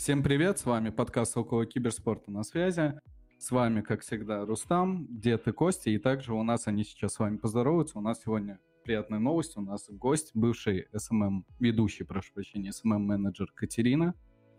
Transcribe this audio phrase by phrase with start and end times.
[0.00, 2.98] Всем привет, с вами подкаст «Около киберспорта» на связи.
[3.38, 5.90] С вами, как всегда, Рустам, Дед и Костя.
[5.90, 7.98] И также у нас они сейчас с вами поздороваются.
[7.98, 9.58] У нас сегодня приятная новость.
[9.58, 14.14] У нас гость, бывший SMM, ведущий, прошу прощения, SMM-менеджер Катерина.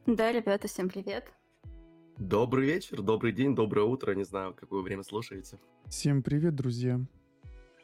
[0.06, 1.34] Да, ребята, всем привет.
[2.20, 4.14] Добрый вечер, добрый день, доброе утро.
[4.14, 5.58] Не знаю, какое время слушаете.
[5.88, 7.00] Всем привет, друзья.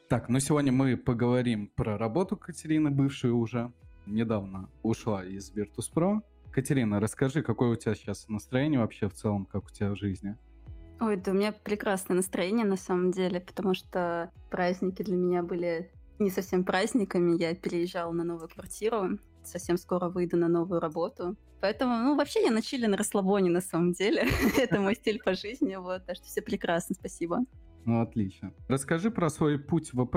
[0.08, 3.72] Так, ну сегодня мы поговорим про работу Катерины, бывшую уже.
[4.06, 6.22] Недавно ушла из Virtus.pro.
[6.58, 10.36] Катерина, расскажи, какое у тебя сейчас настроение вообще в целом, как у тебя в жизни?
[10.98, 15.92] Ой, да у меня прекрасное настроение на самом деле, потому что праздники для меня были
[16.18, 17.40] не совсем праздниками.
[17.40, 21.36] Я переезжала на новую квартиру, совсем скоро выйду на новую работу.
[21.60, 24.26] Поэтому, ну, вообще я на чили, на расслабоне на самом деле.
[24.58, 27.44] Это мой стиль по жизни, вот, так что все прекрасно, спасибо.
[27.88, 28.52] Ну, отлично.
[28.68, 30.16] Расскажи про свой путь в ВП.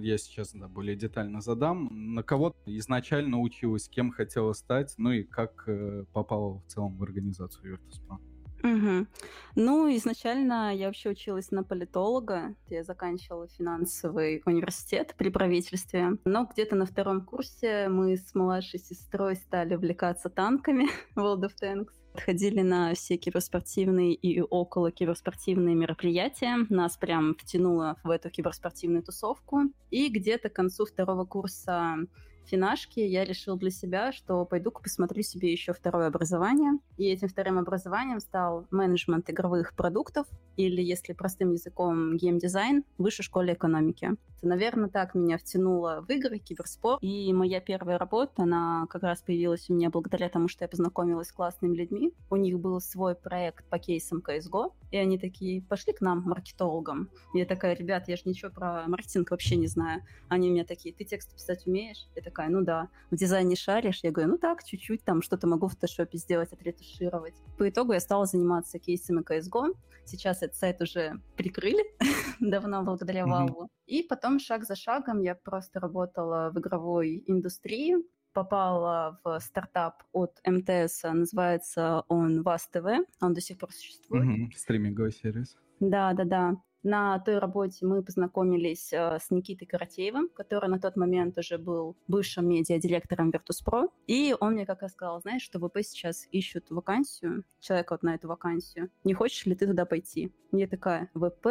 [0.00, 1.88] Я сейчас да, более детально задам.
[2.14, 7.02] На кого изначально училась, кем хотела стать, ну и как э, попала в целом в
[7.04, 8.16] организацию Virtus.pro?
[8.64, 9.06] Угу.
[9.54, 12.56] Ну, изначально я вообще училась на политолога.
[12.68, 16.18] Я заканчивала финансовый университет при правительстве.
[16.24, 22.01] Но где-то на втором курсе мы с младшей сестрой стали увлекаться танками World of Tanks.
[22.14, 26.66] Ходили на все киберспортивные и около киберспортивные мероприятия.
[26.68, 29.72] Нас прям втянуло в эту киберспортивную тусовку.
[29.90, 31.96] И где-то к концу второго курса
[32.44, 36.72] финашки я решил для себя, что пойду-ка посмотрю себе еще второе образование.
[36.98, 43.24] И этим вторым образованием стал менеджмент игровых продуктов, или, если простым языком, геймдизайн в высшей
[43.24, 44.16] школе экономики.
[44.42, 47.00] Наверное, так меня втянуло в игры, киберспорт.
[47.00, 51.28] И моя первая работа, она как раз появилась у меня благодаря тому, что я познакомилась
[51.28, 52.12] с классными людьми.
[52.28, 57.08] У них был свой проект по кейсам CSGO, и они такие, пошли к нам, маркетологам.
[57.34, 60.02] Я такая, ребят, я же ничего про маркетинг вообще не знаю.
[60.28, 62.08] Они у меня такие, ты текст писать умеешь?
[62.16, 62.88] Я такая, ну да.
[63.12, 64.00] В дизайне шаришь?
[64.02, 67.34] Я говорю, ну так, чуть-чуть, там что-то могу в фотошопе сделать, отретушировать.
[67.58, 69.76] По итогу я стала заниматься кейсами CSGO.
[70.04, 71.84] Сейчас этот сайт уже прикрыли
[72.40, 73.68] давно благодаря Valve.
[73.86, 77.96] И потом шаг за шагом я просто работала в игровой индустрии,
[78.32, 82.86] попала в стартап от МТС, называется он ВАС ТВ,
[83.20, 84.24] он до сих пор существует.
[84.24, 85.56] Угу, стриминговый сервис.
[85.80, 86.56] Да, да, да.
[86.82, 91.96] На той работе мы познакомились э, с Никитой Каратеевым, который на тот момент уже был
[92.08, 93.88] бывшим медиа-директором Virtus.pro.
[94.08, 98.14] И он мне как раз сказал, знаешь, что ВП сейчас ищут вакансию, человека вот на
[98.14, 98.90] эту вакансию.
[99.04, 100.32] Не хочешь ли ты туда пойти?
[100.50, 101.46] Я такая, ВП?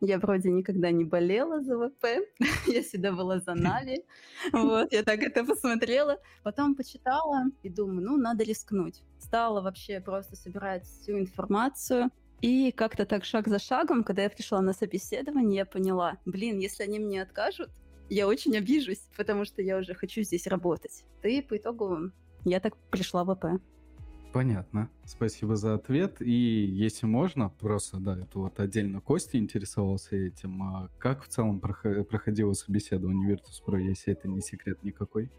[0.00, 2.06] Я вроде никогда не болела за ВП.
[2.66, 4.04] я всегда была за Нави.
[4.52, 6.18] вот, я так это посмотрела.
[6.44, 9.02] Потом почитала и думаю, ну, надо рискнуть.
[9.18, 12.10] Стала вообще просто собирать всю информацию,
[12.40, 16.82] и как-то так шаг за шагом, когда я пришла на собеседование, я поняла, блин, если
[16.82, 17.70] они мне откажут,
[18.08, 21.04] я очень обижусь, потому что я уже хочу здесь работать.
[21.22, 22.12] И по итогу
[22.44, 23.60] я так пришла в ВП.
[24.32, 24.90] Понятно.
[25.04, 26.20] Спасибо за ответ.
[26.20, 30.62] И если можно, просто, да, это вот отдельно Костя интересовался этим.
[30.62, 35.30] А как в целом проходило собеседование Virtus.pro, если это не секрет никакой?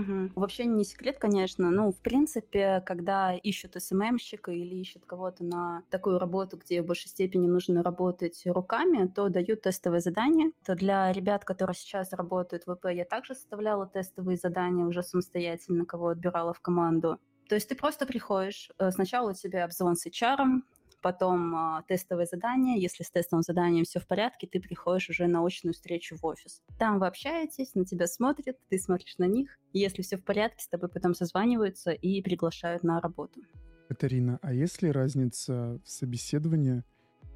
[0.00, 0.30] Угу.
[0.34, 1.70] Вообще не секрет, конечно.
[1.70, 7.08] Ну, в принципе, когда ищут СММщика или ищут кого-то на такую работу, где в большей
[7.08, 10.52] степени нужно работать руками, то дают тестовые задания.
[10.64, 15.84] То для ребят, которые сейчас работают в ВП, я также составляла тестовые задания уже самостоятельно,
[15.84, 17.18] кого отбирала в команду.
[17.48, 20.62] То есть ты просто приходишь, э, сначала у тебя обзвон с HR,
[21.04, 22.80] потом э, тестовое задание.
[22.80, 26.62] Если с тестовым заданием все в порядке, ты приходишь уже на очную встречу в офис.
[26.78, 29.58] Там вы общаетесь, на тебя смотрят, ты смотришь на них.
[29.74, 33.42] Если все в порядке, с тобой потом созваниваются и приглашают на работу.
[33.88, 36.82] Катарина, а есть ли разница в собеседовании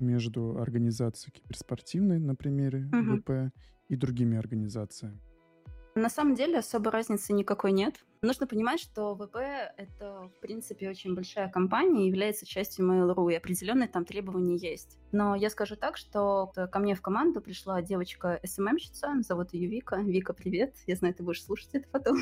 [0.00, 3.18] между организацией киберспортивной, на примере угу.
[3.18, 3.30] ВП,
[3.88, 5.20] и другими организациями?
[5.98, 7.96] На самом деле особой разницы никакой нет.
[8.22, 9.34] Нужно понимать, что ВП—
[9.76, 14.96] это, в принципе, очень большая компания и является частью Mail.ru, и определенные там требования есть.
[15.10, 19.68] Но я скажу так, что ко мне в команду пришла девочка- SMM щица, зовут ее
[19.68, 19.96] Вика.
[19.96, 20.76] Вика, привет.
[20.86, 22.16] Я знаю, ты будешь слушать это потом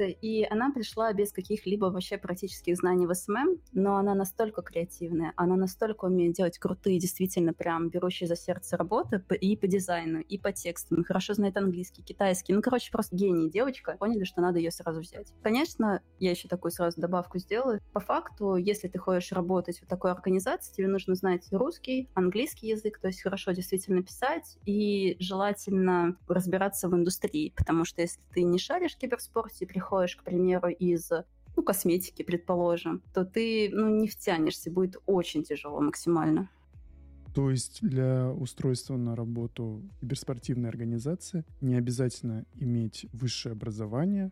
[0.00, 5.56] и она пришла без каких-либо вообще практических знаний в SMM, но она настолько креативная, она
[5.56, 10.52] настолько умеет делать крутые, действительно прям берущие за сердце работы и по дизайну, и по
[10.52, 15.00] текстам, хорошо знает английский, китайский, ну, короче, просто гений девочка, поняли, что надо ее сразу
[15.00, 15.32] взять.
[15.42, 17.80] Конечно, я еще такую сразу добавку сделаю.
[17.92, 22.98] По факту, если ты хочешь работать в такой организации, тебе нужно знать русский, английский язык,
[22.98, 28.58] то есть хорошо действительно писать и желательно разбираться в индустрии, потому что если ты не
[28.58, 31.10] шаришь в киберспорте, приходишь, к примеру, из
[31.56, 36.48] ну, косметики, предположим, то ты ну, не втянешься, будет очень тяжело максимально.
[37.34, 44.30] То есть для устройства на работу киберспортивной организации не обязательно иметь высшее образование,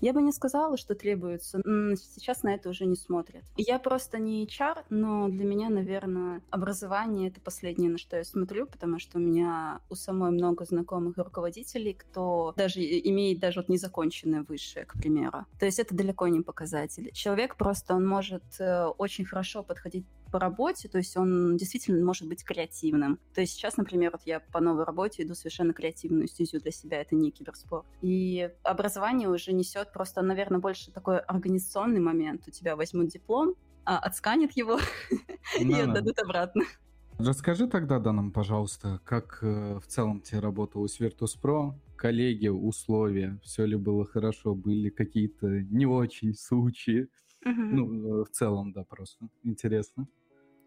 [0.00, 1.60] Я бы не сказала, что требуется.
[1.96, 3.44] Сейчас на это уже не смотрят.
[3.56, 8.66] Я просто не HR, но для меня, наверное, образование— это последнее, на что я смотрю,
[8.66, 14.42] потому что у меня у самой много знакомых руководителей, кто даже имеет даже вот незаконченное
[14.42, 15.46] высшее, к примеру.
[15.58, 17.10] То есть это далеко не показатель.
[17.12, 22.28] Человек просто, он может э, очень хорошо подходить по работе, то есть он действительно может
[22.28, 23.18] быть креативным.
[23.34, 27.00] То есть сейчас, например, вот я по новой работе иду совершенно креативную стезю для себя,
[27.00, 27.86] это не киберспорт.
[28.02, 32.44] И образование уже несет просто, наверное, больше такой организационный момент.
[32.46, 33.54] У тебя возьмут диплом,
[33.84, 34.78] а, отсканят его
[35.60, 36.64] и отдадут обратно.
[37.18, 43.38] Расскажи тогда, да, нам, пожалуйста, как э, в целом тебе работалось в Virtus.pro, коллеги, условия,
[43.42, 47.08] все ли было хорошо, были какие-то не очень случаи?
[47.44, 47.60] Угу.
[47.60, 50.08] Ну, э, в целом, да, просто интересно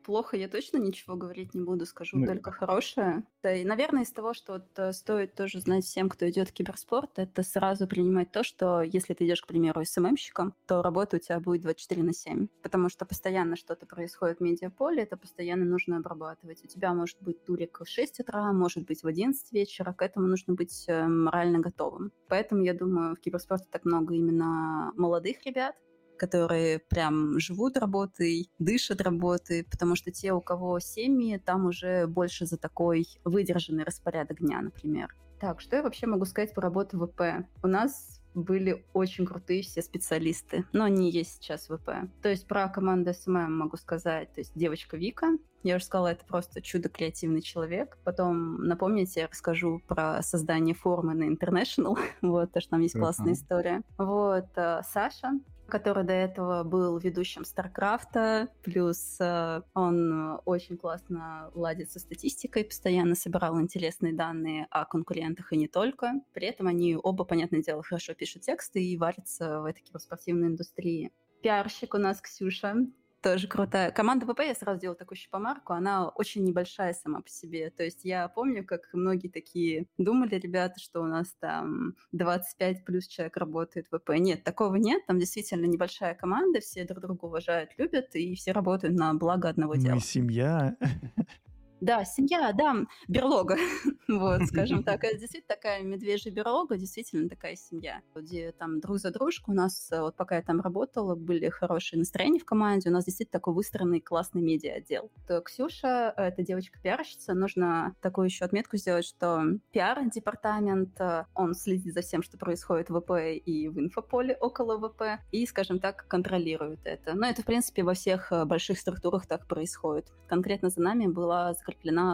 [0.04, 3.24] плохо я точно ничего говорить не буду, скажу ну, только хорошее.
[3.42, 6.54] Да, и, наверное, из того, что вот, э, стоит тоже знать всем, кто идет в
[6.54, 11.20] киберспорт, это сразу принимать то, что если ты идешь, к примеру, СММщиком, то работа у
[11.20, 15.98] тебя будет 24 на 7, потому что постоянно что-то происходит в медиаполе, это постоянно нужно
[15.98, 16.64] обрабатывать.
[16.64, 20.28] У тебя может быть турик в 6 утра, может быть в 11 вечера, к этому
[20.28, 22.12] нужно быть э, морально готовым.
[22.28, 25.76] Поэтому, я думаю, в киберспорте так много именно молодых ребят,
[26.18, 32.46] которые прям живут работой, дышат работой, потому что те, у кого семьи, там уже больше
[32.46, 35.16] за такой выдержанный распорядок дня, например.
[35.40, 37.46] Так, что я вообще могу сказать про работу ВП?
[37.64, 42.10] У нас были очень крутые все специалисты, но они есть сейчас в ВП.
[42.22, 46.26] То есть про команду SMM могу сказать, то есть девочка Вика, я уже сказала, это
[46.26, 47.98] просто чудо-креативный человек.
[48.04, 53.32] Потом, напомните, я расскажу про создание формы на International, вот, потому что там есть классная
[53.32, 53.36] uh-huh.
[53.36, 53.82] история.
[53.98, 55.32] Вот, э, Саша,
[55.68, 63.16] который до этого был ведущим Старкрафта, плюс э, он очень классно ладит со статистикой, постоянно
[63.16, 66.14] собирал интересные данные о конкурентах и не только.
[66.34, 71.12] При этом они оба, понятное дело, хорошо пишут тексты и варятся в этой киберспортивной индустрии.
[71.42, 72.76] Пиарщик у нас Ксюша,
[73.24, 73.92] тоже крутая.
[73.92, 77.70] Команда ПП, я сразу делала такую помарку, она очень небольшая сама по себе.
[77.70, 83.08] То есть я помню, как многие такие думали, ребята, что у нас там 25 плюс
[83.08, 84.10] человек работает в ВП.
[84.18, 85.06] Нет, такого нет.
[85.08, 89.76] Там действительно небольшая команда, все друг друга уважают, любят, и все работают на благо одного
[89.76, 89.96] дела.
[89.96, 90.76] Мы семья.
[91.84, 92.78] Да, семья, да,
[93.10, 93.58] берлога,
[94.08, 95.04] вот, скажем так.
[95.04, 99.52] Это действительно такая медвежья берлога, действительно такая семья, где там друг за дружку.
[99.52, 103.04] У нас, э, вот пока я там работала, были хорошие настроения в команде, у нас
[103.04, 105.12] действительно такой выстроенный классный медиа-отдел.
[105.28, 109.44] То Ксюша, это девочка-пиарщица, нужно такую еще отметку сделать, что
[109.74, 113.12] пиар-департамент, э, он следит за всем, что происходит в ВП
[113.46, 117.14] и в инфополе около ВП, и, скажем так, контролирует это.
[117.14, 120.10] Но это, в принципе, во всех э, больших структурах так происходит.
[120.30, 121.54] Конкретно за нами была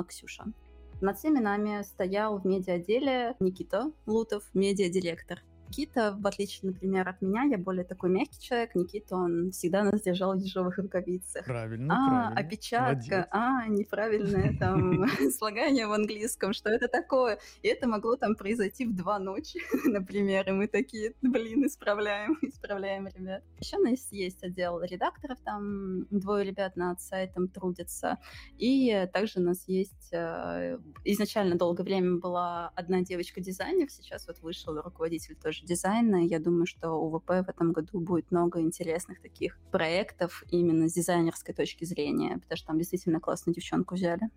[0.07, 0.45] Ксюша.
[1.01, 5.41] Над всеми нами стоял в медиа-отделе Никита Лутов, медиа-директор.
[5.69, 8.73] Никита, в отличие, например, от меня, я более такой мягкий человек.
[8.73, 11.45] Никита, он всегда нас держал в ежовых рукавицах.
[11.45, 12.39] Правильно, а, правильно.
[12.39, 13.27] опечатка, Молодец.
[13.31, 17.37] а, неправильное там слагание в английском, что это такое?
[17.61, 23.07] И это могло там произойти в два ночи, например, и мы такие, блин, исправляем, исправляем,
[23.07, 23.43] ребят.
[23.59, 28.17] Еще у нас есть отдел редакторов, там двое ребят над сайтом трудятся,
[28.57, 34.75] и также у нас есть, э, изначально долгое время была одна девочка-дизайнер, сейчас вот вышел
[34.81, 36.25] руководитель тоже тоже дизайна.
[36.25, 40.93] Я думаю, что у ВП в этом году будет много интересных таких проектов именно с
[40.93, 44.29] дизайнерской точки зрения, потому что там действительно классную девчонку взяли.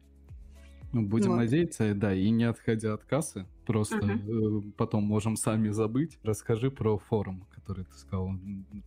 [0.93, 1.37] Ну, будем вот.
[1.37, 4.69] надеяться, да, и не отходя от кассы, просто uh-huh.
[4.69, 6.19] э, потом можем сами забыть.
[6.23, 8.31] Расскажи про форум, который ты сказал,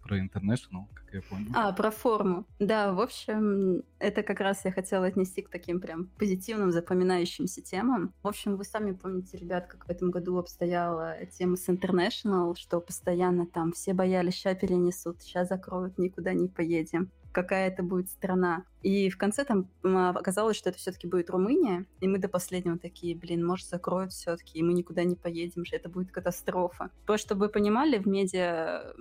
[0.04, 1.52] про International, как я понял.
[1.54, 2.46] А, про форму.
[2.60, 8.14] Да, в общем, это как раз я хотела отнести к таким прям позитивным, запоминающимся темам.
[8.24, 12.80] В общем, вы сами помните, ребят, как в этом году обстояла тема с International, что
[12.80, 18.64] постоянно там все боялись, сейчас перенесут, сейчас закроют, никуда не поедем какая это будет страна.
[18.82, 23.14] И в конце там оказалось, что это все-таки будет Румыния, и мы до последнего такие,
[23.14, 26.90] блин, может, закроют все-таки, и мы никуда не поедем же, это будет катастрофа.
[27.06, 28.94] Просто чтобы вы понимали, в медиа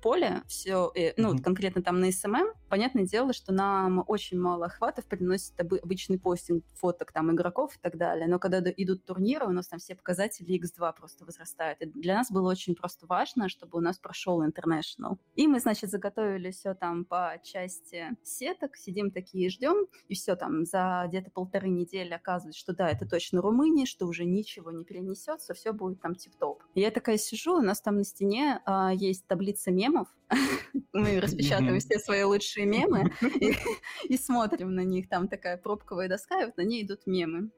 [0.00, 1.42] поле все, э, ну, mm-hmm.
[1.42, 7.12] конкретно там на SMM, понятное дело, что нам очень мало охватов приносит обычный постинг фоток
[7.12, 10.94] там игроков и так далее, но когда идут турниры, у нас там все показатели X2
[10.96, 11.80] просто возрастают.
[11.80, 15.18] И для нас было очень просто важно, чтобы у нас прошел International.
[15.34, 20.64] И мы, значит, заготовили все там по части сеток, сидим такие ждем, и все там
[20.64, 25.54] за где-то полторы недели оказывается, что да, это точно Румыния, что уже ничего не перенесется,
[25.54, 26.62] все будет там тип-топ.
[26.74, 30.08] Я такая сижу, у нас там на стене а, есть таблица масса мемов.
[30.92, 33.12] Мы распечатываем все свои лучшие мемы
[34.08, 35.08] и смотрим на них.
[35.08, 37.50] Там такая пробковая доска, и вот на ней идут мемы.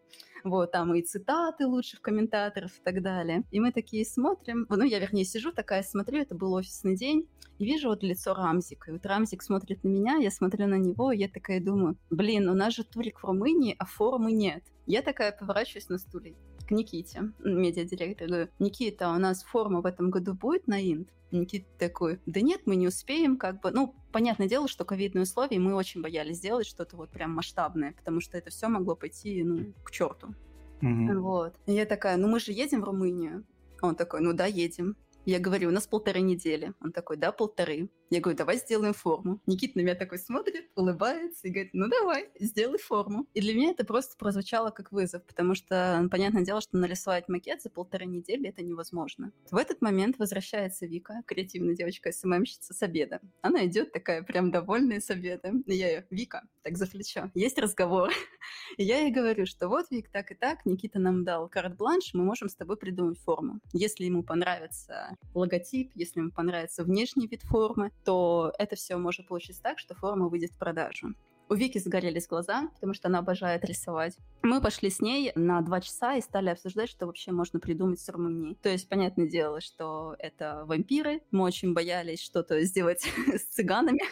[0.45, 3.45] Вот, там и цитаты лучших комментаторов и так далее.
[3.52, 7.28] И мы такие смотрим, ну, я, вернее, сижу такая, смотрю, это был офисный день,
[7.59, 8.90] и вижу вот лицо Рамзика.
[8.90, 12.49] И вот Рамзик смотрит на меня, я смотрю на него, и я такая думаю, блин,
[12.49, 14.64] у нас же турик в Румынии, а форума нет.
[14.87, 16.35] Я такая поворачиваюсь на стуле
[16.73, 21.09] Никите, медиадиректору, говорю, Никита, у нас форма в этом году будет на Инд?
[21.31, 25.59] Никита такой, да нет, мы не успеем, как бы, ну, понятное дело, что ковидные условия,
[25.59, 29.73] мы очень боялись сделать что-то вот прям масштабное, потому что это все могло пойти, ну,
[29.83, 30.35] к черту.
[30.83, 31.19] Mm-hmm.
[31.19, 31.55] Вот.
[31.67, 33.45] И я такая, ну мы же едем в Румынию.
[33.81, 34.97] Он такой, ну да, едем.
[35.25, 36.73] Я говорю, у нас полторы недели.
[36.81, 37.88] Он такой, да, полторы.
[38.12, 39.40] Я говорю, давай сделаем форму.
[39.47, 43.26] Никита на меня такой смотрит, улыбается и говорит, ну давай, сделай форму.
[43.33, 47.62] И для меня это просто прозвучало как вызов, потому что, понятное дело, что нарисовать макет
[47.62, 49.33] за полторы недели это невозможно.
[49.50, 53.21] В этот момент возвращается Вика, креативная девочка, СММщица с обеда.
[53.40, 55.50] Она идет такая прям довольная с обеда.
[55.64, 58.11] Я ее, Вика, так за плечо, есть разговор.
[58.76, 62.25] И я ей говорю, что вот, Вик, так и так, Никита нам дал карт-бланш, мы
[62.25, 63.61] можем с тобой придумать форму.
[63.73, 69.62] Если ему понравится логотип, если ему понравится внешний вид формы, то это все может получиться
[69.62, 71.14] так, что форма выйдет в продажу.
[71.49, 74.17] У Вики загорелись глаза, потому что она обожает рисовать.
[74.43, 78.09] Мы пошли с ней на два часа и стали обсуждать, что вообще можно придумать с
[78.09, 78.57] Румынией.
[78.63, 81.21] То есть, понятное дело, что это вампиры.
[81.31, 83.03] Мы очень боялись что-то сделать
[83.35, 84.03] с цыганами.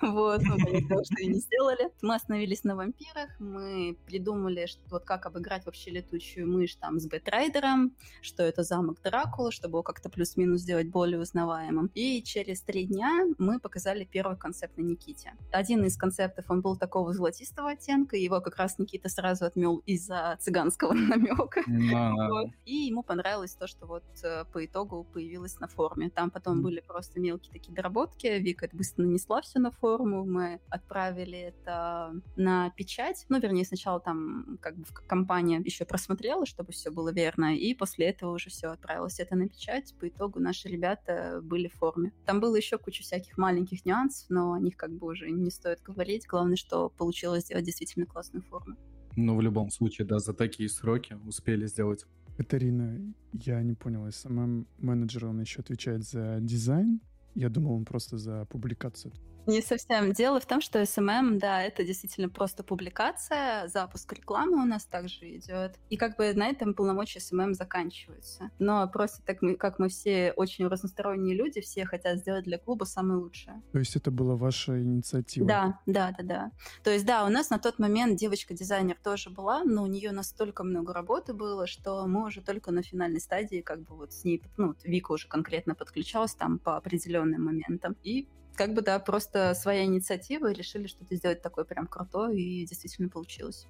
[0.00, 1.90] Вот, мы понятно, что и не сделали.
[2.02, 7.06] Мы остановились на вампирах, мы придумали, что вот как обыграть вообще летучую мышь там с
[7.06, 11.90] Batrider ом, что это замок Дракула, чтобы его как-то плюс-минус сделать более узнаваемым.
[11.94, 15.32] И через три дня мы показали первый концепт на Никите.
[15.50, 20.36] Один из концептов, он был такого золотистого оттенка, его как раз Никита сразу отмел из-за
[20.40, 21.62] цыганского намека.
[21.64, 22.48] Вот.
[22.64, 26.10] И ему понравилось то, что вот э, по итогу появилось на форме.
[26.10, 28.26] Там потом были просто мелкие такие доработки.
[28.26, 30.24] Вика это быстро нанесла все на форму.
[30.24, 33.26] Мы отправили это на печать.
[33.28, 38.06] Ну, вернее, сначала там как бы компания еще просмотрела, чтобы все было верно, и после
[38.06, 39.94] этого уже все отправилось это на печать.
[40.00, 42.12] По итогу наши ребята были в форме.
[42.26, 45.80] Там было еще куча всяких маленьких нюансов, но о них как бы уже не стоит
[45.80, 46.26] говорить.
[46.26, 48.76] Главное, что получилось сделать действительно классную форму.
[49.16, 52.06] Ну, в любом случае, да, за такие сроки успели сделать.
[52.36, 52.98] Катарина,
[53.32, 57.00] я не понял, СММ-менеджер, он еще отвечает за дизайн?
[57.34, 59.12] Я думал, он просто за публикацию.
[59.46, 60.12] Не совсем.
[60.12, 65.36] Дело в том, что SMM, да, это действительно просто публикация, запуск рекламы у нас также
[65.36, 65.78] идет.
[65.90, 68.50] И как бы на этом полномочия SMM заканчиваются.
[68.58, 72.84] Но просто так, мы, как мы все очень разносторонние люди, все хотят сделать для клуба
[72.84, 73.62] самое лучшее.
[73.72, 75.46] То есть это была ваша инициатива?
[75.46, 76.50] Да, да, да, да.
[76.84, 80.62] То есть да, у нас на тот момент девочка-дизайнер тоже была, но у нее настолько
[80.62, 84.42] много работы было, что мы уже только на финальной стадии как бы вот с ней,
[84.56, 87.96] ну, Вика уже конкретно подключалась там по определенным моментам.
[88.02, 92.66] И как бы, да, просто своя инициатива и решили что-то сделать такое прям крутое, и
[92.66, 93.66] действительно получилось.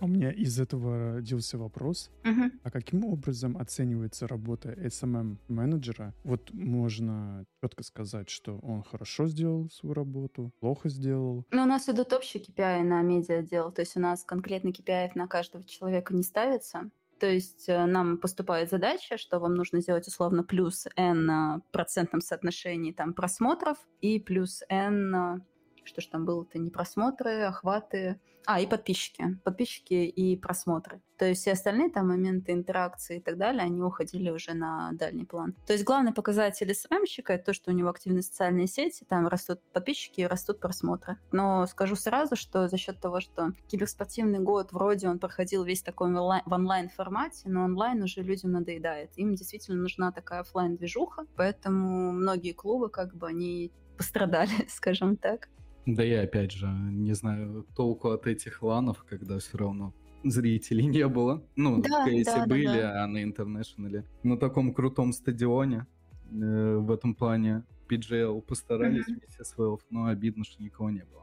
[0.00, 2.10] У меня из этого родился вопрос.
[2.24, 2.50] Угу.
[2.62, 6.12] А каким образом оценивается работа SMM-менеджера?
[6.22, 11.46] Вот можно четко сказать, что он хорошо сделал свою работу, плохо сделал.
[11.50, 15.26] Ну, у нас идут общие KPI на медиа-отдел, то есть у нас конкретно KPI на
[15.28, 16.90] каждого человека не ставится.
[17.18, 22.20] То есть э, нам поступает задача, что вам нужно сделать условно плюс n э, процентном
[22.20, 25.40] соотношении там просмотров и плюс n, э,
[25.86, 29.38] что ж там было-то, не просмотры, охваты, а, и подписчики.
[29.42, 31.02] Подписчики и просмотры.
[31.18, 35.24] То есть все остальные там моменты интеракции и так далее, они уходили уже на дальний
[35.24, 35.56] план.
[35.66, 39.60] То есть главный показатель СММщика это то, что у него активны социальные сети, там растут
[39.72, 41.18] подписчики и растут просмотры.
[41.32, 46.12] Но скажу сразу, что за счет того, что киберспортивный год вроде он проходил весь такой
[46.12, 49.10] в онлайн формате, но онлайн уже людям надоедает.
[49.16, 55.48] Им действительно нужна такая офлайн движуха поэтому многие клубы как бы они пострадали, скажем так.
[55.86, 61.06] Да я опять же не знаю толку от этих LAN-ов, когда все равно зрителей не
[61.06, 61.44] было.
[61.54, 63.04] Ну, да, если да, были, да, да.
[63.04, 64.04] а на International-е.
[64.24, 65.86] На таком крутом стадионе
[66.30, 69.18] э, в этом плане PGL постарались mm-hmm.
[69.20, 71.22] вместе с Valve, но обидно, что никого не было.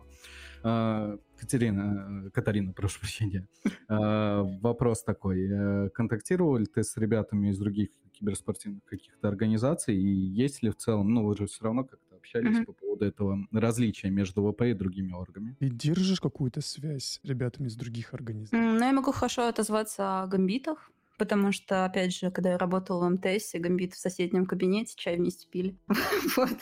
[0.63, 3.47] А, Катерина, Катарина, прошу прощения.
[3.89, 5.45] А, вопрос такой.
[5.49, 9.95] Э, контактировал ли ты с ребятами из других киберспортивных каких-то организаций?
[9.95, 12.65] И есть ли в целом, ну, вы же все равно как-то общались mm-hmm.
[12.65, 15.55] по поводу этого различия между ВП и другими оргами.
[15.59, 18.57] И держишь какую-то связь с ребятами из других организаций?
[18.57, 23.05] Mm, ну, я могу хорошо отозваться о гамбитах, потому что, опять же, когда я работала
[23.05, 25.75] в МТС, гамбит в соседнем кабинете, чай вместе пили.
[26.37, 26.57] Вот.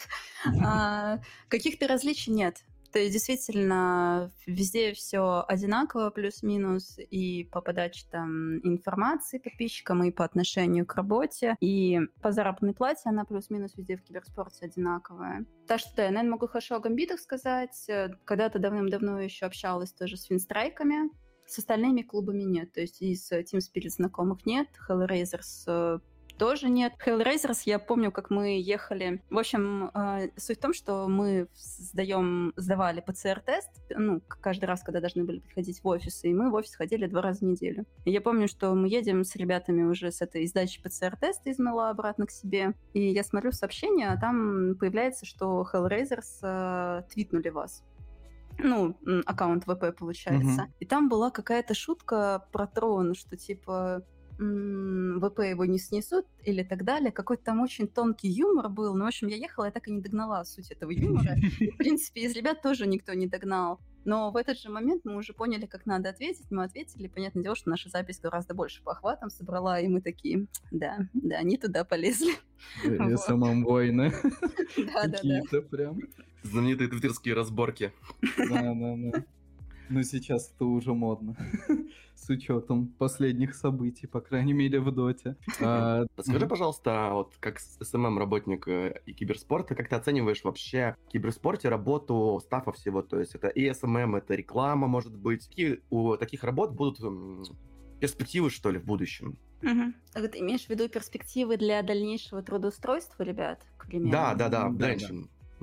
[0.64, 2.66] А, каких-то различий нет.
[2.92, 10.26] То есть действительно везде все одинаково, плюс-минус, и по подаче там информации подписчикам, и по
[10.26, 15.46] отношению к работе, и по заработной плате она плюс-минус везде в киберспорте одинаковая.
[15.68, 17.88] Так что я, наверное, могу хорошо о гамбитах сказать.
[18.26, 21.10] Когда-то давным-давно еще общалась тоже с финстрайками,
[21.48, 22.72] с остальными клубами нет.
[22.74, 26.00] То есть из Team Spirit знакомых нет, Hellraisers э,
[26.42, 26.94] тоже нет.
[27.06, 29.22] Hellraisers, я помню, как мы ехали.
[29.30, 35.02] В общем, э, суть в том, что мы сдаем, сдавали ПЦР-тест, ну, каждый раз, когда
[35.02, 37.86] должны были приходить в офис, и мы в офис ходили два раза в неделю.
[38.06, 41.92] И я помню, что мы едем с ребятами уже с этой сдачи ПЦР-теста из Мэла
[41.92, 47.84] обратно к себе, и я смотрю сообщение, а там появляется, что Hellraisers э, твитнули вас
[48.58, 48.96] ну,
[49.26, 50.64] аккаунт ВП получается.
[50.64, 50.72] Угу.
[50.80, 54.04] И там была какая-то шутка про трон, что типа
[54.42, 57.12] ВП его не снесут или так далее.
[57.12, 58.96] Какой-то там очень тонкий юмор был.
[58.96, 61.36] Ну, в общем, я ехала, я так и не догнала суть этого юмора.
[61.60, 63.80] И, в принципе, из ребят тоже никто не догнал.
[64.04, 66.50] Но в этот же момент мы уже поняли, как надо ответить.
[66.50, 67.08] Мы ответили.
[67.08, 71.38] Понятное дело, что наша запись гораздо больше по охватам собрала, и мы такие, да, да,
[71.38, 72.34] они туда полезли.
[72.84, 74.12] И самом войны.
[74.78, 75.62] Да, да, да.
[75.62, 76.00] прям.
[76.44, 77.92] Знаменитые твиттерские разборки.
[78.38, 79.26] Да, да, да.
[79.92, 81.36] Но сейчас это уже модно.
[82.16, 85.36] С учетом последних событий, по крайней мере, в доте.
[85.60, 91.68] А, Скажи, пожалуйста, вот как СММ-работник э, и киберспорта, как ты оцениваешь вообще в киберспорте
[91.68, 93.02] работу стафа всего?
[93.02, 95.48] То есть это и СММ, это реклама, может быть.
[95.48, 97.00] Какие у таких работ будут
[98.00, 99.38] перспективы, что ли, в будущем?
[99.62, 99.94] Угу.
[100.14, 104.12] А ты имеешь в виду перспективы для дальнейшего трудоустройства, ребят, к примеру?
[104.12, 104.96] Да, да, да, да.
[104.96, 105.16] Да.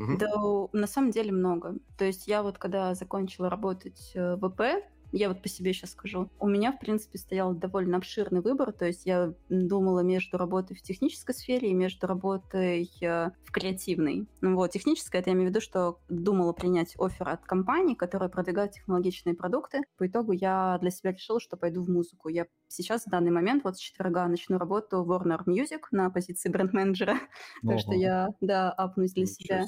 [0.06, 0.28] Да,
[0.72, 1.74] на самом деле много.
[1.96, 4.62] То есть я вот когда закончила работать э, в ВП,
[5.12, 6.30] я вот по себе сейчас скажу.
[6.38, 8.72] У меня, в принципе, стоял довольно обширный выбор.
[8.72, 14.26] То есть я думала между работой в технической сфере и между работой э, в креативной.
[14.40, 18.28] Ну вот, техническая, это я имею в виду, что думала принять офер от компании, которая
[18.28, 19.82] продвигает технологичные продукты.
[19.96, 22.28] По итогу я для себя решила, что пойду в музыку.
[22.28, 26.48] Я сейчас в данный момент, вот с четверга начну работу в Warner Music на позиции
[26.48, 27.18] бренд-менеджера.
[27.68, 29.66] Так что я, да, апнусь для себя.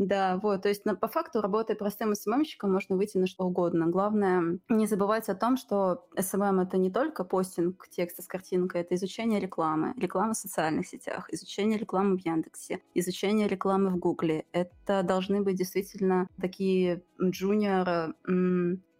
[0.00, 3.86] Да, вот, то есть на, по факту, работая простым СММщиком, можно выйти на что угодно.
[3.86, 8.94] Главное, не забывать о том, что СММ— это не только постинг текста с картинкой, это
[8.94, 14.46] изучение рекламы, реклама в социальных сетях, изучение рекламы в Яндексе, изучение рекламы в Гугле.
[14.52, 18.14] Это должны быть действительно такие junior,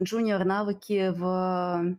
[0.02, 1.96] junior навыки в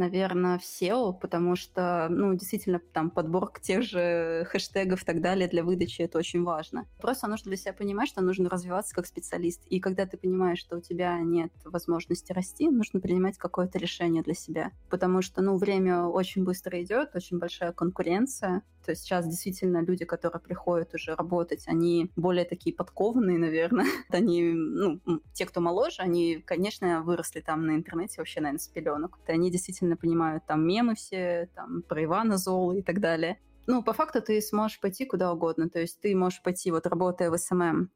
[0.00, 5.48] наверное, в SEO, потому что, ну, действительно, там подборка тех же хэштегов и так далее
[5.48, 6.86] для выдачи это очень важно.
[7.00, 9.62] Просто нужно для себя понимать, что нужно развиваться как специалист.
[9.66, 14.34] И когда ты понимаешь, что у тебя нет возможности расти, нужно принимать какое-то решение для
[14.34, 14.72] себя.
[14.88, 18.62] Потому что, ну, время очень быстро идет, очень большая конкуренция.
[18.84, 23.86] То есть сейчас действительно люди, которые приходят уже работать, они более такие подкованные, наверное.
[24.08, 25.00] Они, ну,
[25.32, 29.18] те, кто моложе, они, конечно, выросли там на интернете вообще, наверное, с пеленок.
[29.26, 33.38] Они действительно понимают там мемы все, там про Ивана Зола и так далее.
[33.66, 35.68] Ну, по факту ты сможешь пойти куда угодно.
[35.68, 37.90] То есть ты можешь пойти, вот работая в СММ,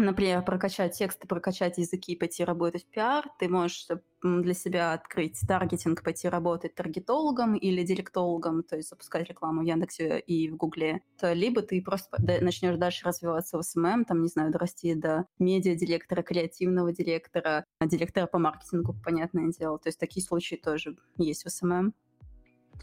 [0.00, 3.86] например, прокачать тексты, прокачать языки, пойти работать в пиар, ты можешь
[4.22, 10.18] для себя открыть таргетинг, пойти работать таргетологом или директологом, то есть запускать рекламу в Яндексе
[10.18, 14.52] и в Гугле, то либо ты просто начнешь дальше развиваться в СММ, там, не знаю,
[14.52, 19.78] дорасти до медиа-директора, креативного директора, директора по маркетингу, понятное дело.
[19.78, 21.94] То есть такие случаи тоже есть в СММ.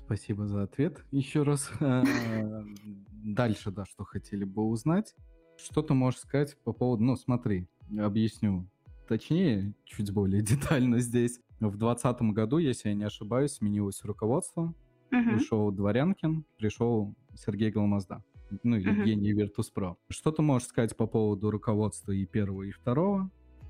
[0.06, 1.04] Спасибо за ответ.
[1.12, 1.70] Еще раз.
[1.82, 2.04] Э,
[3.12, 5.16] дальше, да, что хотели бы узнать.
[5.58, 7.04] Что ты можешь сказать по поводу...
[7.04, 7.68] Ну, смотри,
[7.98, 8.68] объясню
[9.08, 11.40] точнее, чуть более детально здесь.
[11.60, 14.74] В 2020 году, если я не ошибаюсь, сменилось руководство.
[15.10, 15.38] Uh-huh.
[15.38, 18.24] Пришел Дворянкин, пришел Сергей Голмазда.
[18.64, 19.96] Ну, Евгений uh-huh.
[20.10, 23.30] Что ты можешь сказать по поводу руководства и первого, и второго?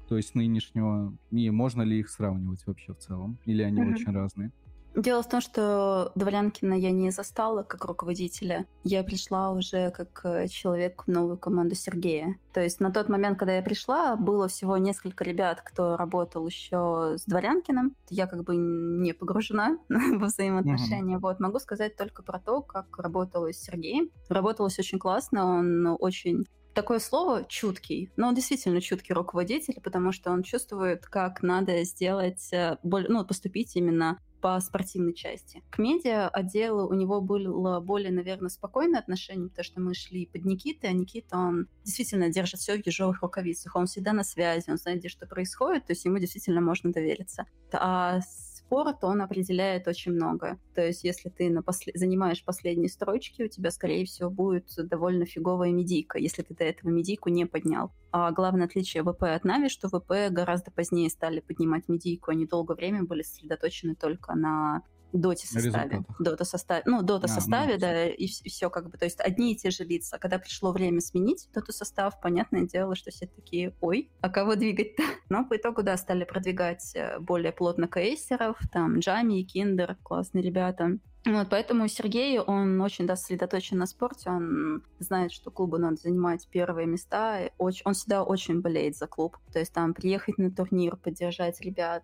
[0.10, 1.16] То есть нынешнего.
[1.32, 3.38] И можно ли их сравнивать вообще в целом?
[3.46, 3.94] Или они uh-huh.
[3.94, 4.52] очень разные?
[4.98, 8.66] Дело в том, что Дворянкина я не застала как руководителя.
[8.84, 12.40] Я пришла уже как э, человек в новую команду Сергея.
[12.52, 17.14] То есть на тот момент, когда я пришла, было всего несколько ребят, кто работал еще
[17.16, 17.96] с Дворянкиным.
[18.10, 21.18] Я как бы не погружена во взаимоотношения.
[21.18, 21.22] Mm-hmm.
[21.22, 24.10] Вот могу сказать только про то, как работала с Сергеем.
[24.30, 30.32] Работалось очень классно, он очень такое слово чуткий, но он действительно чуткий руководитель, потому что
[30.32, 35.64] он чувствует, как надо сделать, э, ну, поступить именно по спортивной части.
[35.70, 40.46] К медиа отделу у него было более, наверное, спокойное отношение, потому что мы шли под
[40.46, 44.78] Никитой, а Никита, он действительно держит все в ежовых рукавицах, он всегда на связи, он
[44.78, 47.46] знает, где что происходит, то есть ему действительно можно довериться.
[47.72, 50.58] А с спорт, он определяет очень много.
[50.76, 51.94] То есть если ты на после...
[51.96, 56.90] занимаешь последние строчки, у тебя, скорее всего, будет довольно фиговая медийка, если ты до этого
[56.90, 57.92] медийку не поднял.
[58.12, 62.76] А главное отличие ВП от Нави, что ВП гораздо позднее стали поднимать медийку, они долгое
[62.76, 66.04] время были сосредоточены только на доте составе.
[66.20, 66.84] Дота составе.
[66.86, 68.98] Ну, дота а, составе, ну, да, и, и все как бы.
[68.98, 70.18] То есть одни и те же лица.
[70.18, 75.04] Когда пришло время сменить доту состав, понятное дело, что все такие, ой, а кого двигать-то?
[75.30, 80.44] Но по итогу, да, стали продвигать э, более плотно кейсеров, там, Джами и Киндер, классные
[80.44, 81.00] ребята.
[81.28, 86.48] Вот, поэтому Сергей, он очень да, сосредоточен на спорте, он знает, что клубу надо занимать
[86.50, 89.38] первые места, очень, он всегда очень болеет за клуб.
[89.52, 92.04] То есть там приехать на турнир, поддержать ребят.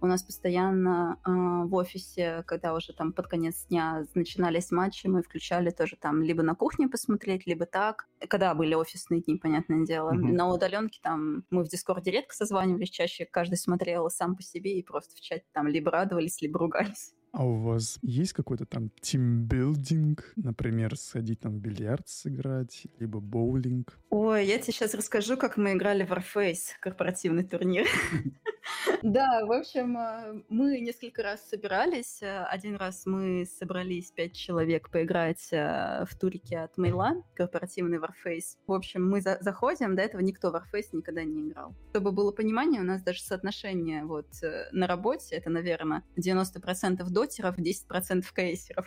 [0.00, 1.30] У нас постоянно э,
[1.66, 6.42] в офисе, когда уже там под конец дня начинались матчи, мы включали тоже там либо
[6.42, 8.08] на кухне посмотреть, либо так.
[8.28, 10.12] Когда были офисные дни, понятное дело.
[10.12, 10.32] Mm-hmm.
[10.32, 14.82] На удаленке там мы в Дискорде редко созванивались, чаще каждый смотрел сам по себе и
[14.82, 17.14] просто в чате там либо радовались, либо ругались.
[17.32, 23.20] А у вас есть какой-то там team building, например, сходить там в бильярд сыграть, либо
[23.20, 23.98] боулинг?
[24.10, 27.86] Ой, я тебе сейчас расскажу, как мы играли в Warface, корпоративный турнир.
[29.02, 32.22] Да, в общем, э, мы несколько раз собирались.
[32.22, 38.56] Э, один раз мы собрались пять человек поиграть э, в турике от Мейла, корпоративный Warface.
[38.66, 41.74] В общем, мы заходим, до этого никто Warface никогда не играл.
[41.90, 44.28] Чтобы было понимание, у нас даже соотношение вот
[44.72, 48.86] на работе, это, наверное, 90% дотеров, 10% кейсеров.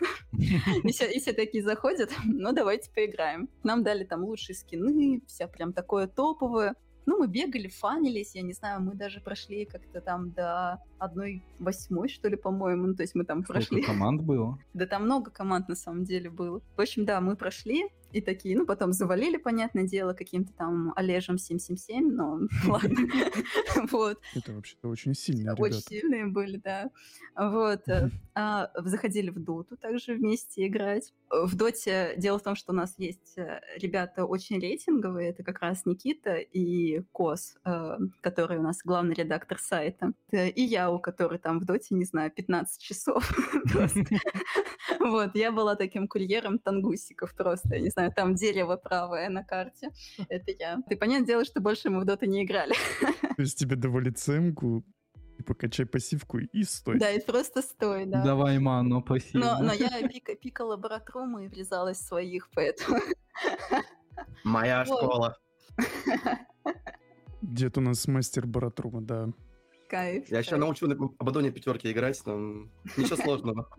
[0.84, 3.50] И все такие заходят, ну давайте поиграем.
[3.64, 6.76] Нам дали там лучшие скины, вся прям такое топовое.
[7.06, 12.08] Ну, мы бегали, фанились, я не знаю, мы даже прошли как-то там до одной восьмой,
[12.08, 12.88] что ли, по-моему.
[12.88, 13.82] Ну, то есть мы там Сколько прошли.
[13.82, 14.58] команд было?
[14.74, 16.62] Да там много команд на самом деле было.
[16.78, 21.38] В общем, да, мы прошли, и такие, ну, потом завалили, понятное дело, каким-то там Олежем
[21.38, 23.00] 777, но ладно.
[23.92, 24.20] Вот.
[24.36, 25.62] Это вообще-то очень сильные ребята.
[25.62, 26.90] Очень сильные были, да.
[27.36, 27.88] Вот.
[27.88, 31.14] Э, а, заходили в доту также вместе играть.
[31.30, 35.60] В доте дело в том, что у нас есть э, ребята очень рейтинговые, это как
[35.62, 41.40] раз Никита и Кос, э, который у нас главный редактор сайта, и я, у которой
[41.40, 43.32] там в доте, не знаю, 15 часов
[45.04, 49.90] Вот, я была таким курьером тангусиков просто, я не знаю, там дерево правое на карте.
[50.30, 50.78] Это я.
[50.90, 52.74] Ты, понятное дело, что больше мы в доту не играли.
[53.02, 54.84] То есть тебе давали цемку,
[55.38, 57.00] и покачай пассивку и стой.
[57.00, 58.24] Да, и просто стой, да.
[58.24, 59.40] Давай ману пассивку.
[59.40, 63.00] Но, но я пика, пикала баратруму и врезалась в своих, поэтому...
[64.44, 65.38] Моя школа.
[67.42, 69.30] Где-то у нас мастер баратрума, да.
[69.90, 70.30] Кайф.
[70.30, 73.70] Я еще научу на Абадоне пятерки играть, там ничего сложного.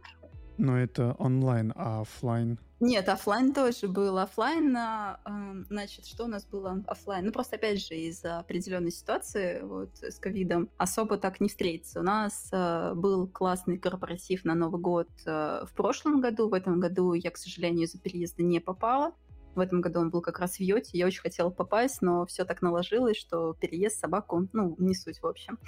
[0.57, 2.59] Но это онлайн, а офлайн?
[2.81, 4.19] Нет, офлайн тоже был.
[4.19, 7.27] Офлайн, э, значит, что у нас было офлайн?
[7.27, 12.01] Ну, просто, опять же, из-за определенной ситуации вот, с ковидом особо так не встретиться.
[12.01, 16.49] У нас э, был классный корпоратив на Новый год в прошлом году.
[16.49, 19.13] В этом году я, к сожалению, из-за переезда не попала.
[19.55, 20.99] В этом году он был как раз в Йоте.
[20.99, 25.27] Я очень хотела попасть, но все так наложилось, что переезд собаку, ну, не суть, в
[25.27, 25.59] общем.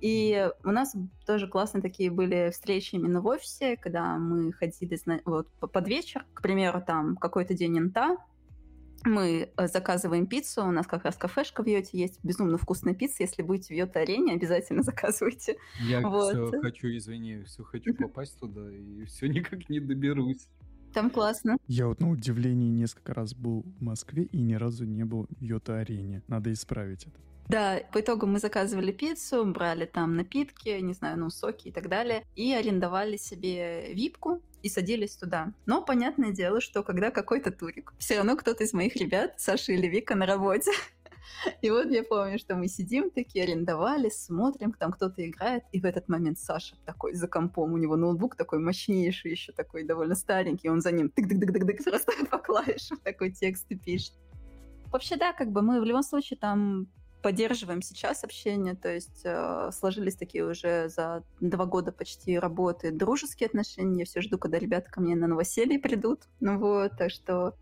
[0.00, 0.94] И у нас
[1.26, 6.42] тоже классные такие были встречи именно в офисе, когда мы ходили вот, под вечер, к
[6.42, 8.16] примеру, там какой-то день инта,
[9.06, 13.22] мы э, заказываем пиццу, у нас как раз кафешка в Йоте есть, безумно вкусная пицца,
[13.22, 15.56] если будете в Йота-арене, обязательно заказывайте.
[15.80, 16.32] Я вот.
[16.32, 20.48] все хочу, извини, все хочу попасть туда, и все никак не доберусь.
[20.96, 21.58] Там классно.
[21.68, 25.42] Я вот на удивление несколько раз был в Москве и ни разу не был в
[25.42, 26.22] Йота-арене.
[26.26, 27.20] Надо исправить это.
[27.48, 31.90] Да, по итогу мы заказывали пиццу, брали там напитки, не знаю, ну, соки и так
[31.90, 35.52] далее, и арендовали себе випку и садились туда.
[35.66, 39.88] Но понятное дело, что когда какой-то турик, все равно кто-то из моих ребят, Саша или
[39.88, 40.70] Вика, на работе,
[41.62, 45.84] И вот я помню, что мы сидим такие, арендовали, смотрим, там кто-то играет, и в
[45.84, 50.68] этот момент Саша такой за компом, у него ноутбук такой мощнейший, еще такой довольно старенький,
[50.68, 54.14] он за ним тык-тык-тык-тык просто по клавишам такой текст пишет.
[54.92, 56.88] Вообще, да, как бы мы в любом случае там
[57.22, 63.48] поддерживаем сейчас общение, то есть э, сложились такие уже за два года почти работы дружеские
[63.48, 64.00] отношения.
[64.00, 66.28] Я все жду, когда ребята ко мне на новоселье придут.
[66.38, 67.56] Ну вот, так что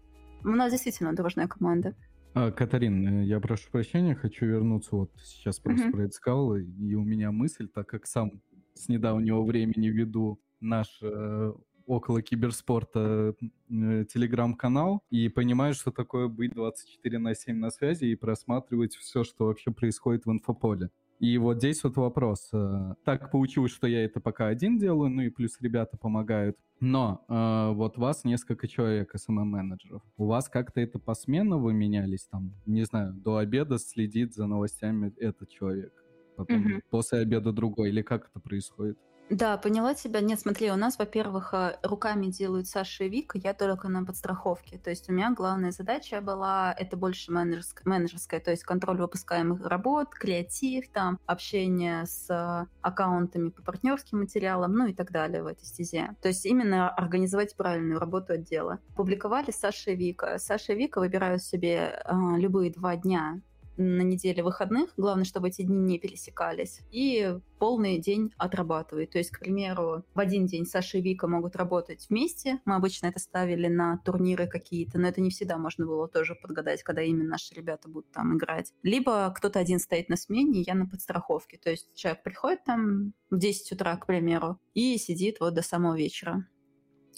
[0.45, 1.95] у нас действительно дружная команда.
[2.37, 4.97] А, Катарин, э, я прошу прощения, хочу вернуться.
[4.97, 8.43] Вот сейчас просто про это сказал, и у меня мысль, так как сам
[8.75, 11.53] с недавнего времени веду наш э,
[11.87, 18.17] около киберспорта э, телеграм-канал и понимаю, что такое быть 24 на 7 на связи и
[18.17, 20.91] просматривать все, что вообще происходит в инфополе.
[21.21, 22.51] И вот здесь вот вопрос.
[22.53, 26.57] Э, так получилось, что я это пока один делаю, ну и плюс ребята помогают.
[26.81, 30.03] Но э, вот вас несколько человек, СММ-менеджеров.
[30.17, 32.27] У вас как-то это посменно вы менялись?
[32.31, 35.93] Там, не знаю, до обеда следит за новостями этот человек.
[36.37, 36.83] Потом mm-hmm.
[36.91, 37.91] после обеда другой.
[37.91, 38.99] Или как это происходит?
[39.31, 40.21] Да, поняла тебя.
[40.21, 44.77] Нет, смотри, у нас, во-первых, э, руками делают Саша и Вика, я только на подстраховке.
[44.79, 49.65] То есть у меня главная задача была, это больше менеджерская, менеджерская то есть контроль выпускаемых
[49.67, 55.47] работ, креатив, там, общение с э, аккаунтами по партнерским материалам, ну и так далее в
[55.47, 56.15] этой стезе.
[56.21, 58.79] То есть именно организовать правильную работу отдела.
[58.95, 60.39] Публиковали Саша и Вика.
[60.39, 63.41] Саша и Вика выбирают себе э, любые два дня
[63.77, 69.11] на неделе выходных, главное, чтобы эти дни не пересекались, и полный день отрабатывает.
[69.11, 72.61] То есть, к примеру, в один день Саша и Вика могут работать вместе.
[72.65, 76.83] Мы обычно это ставили на турниры какие-то, но это не всегда можно было тоже подгадать,
[76.83, 78.73] когда именно наши ребята будут там играть.
[78.83, 81.59] Либо кто-то один стоит на смене, я на подстраховке.
[81.59, 85.97] То есть человек приходит там в 10 утра, к примеру, и сидит вот до самого
[85.97, 86.47] вечера.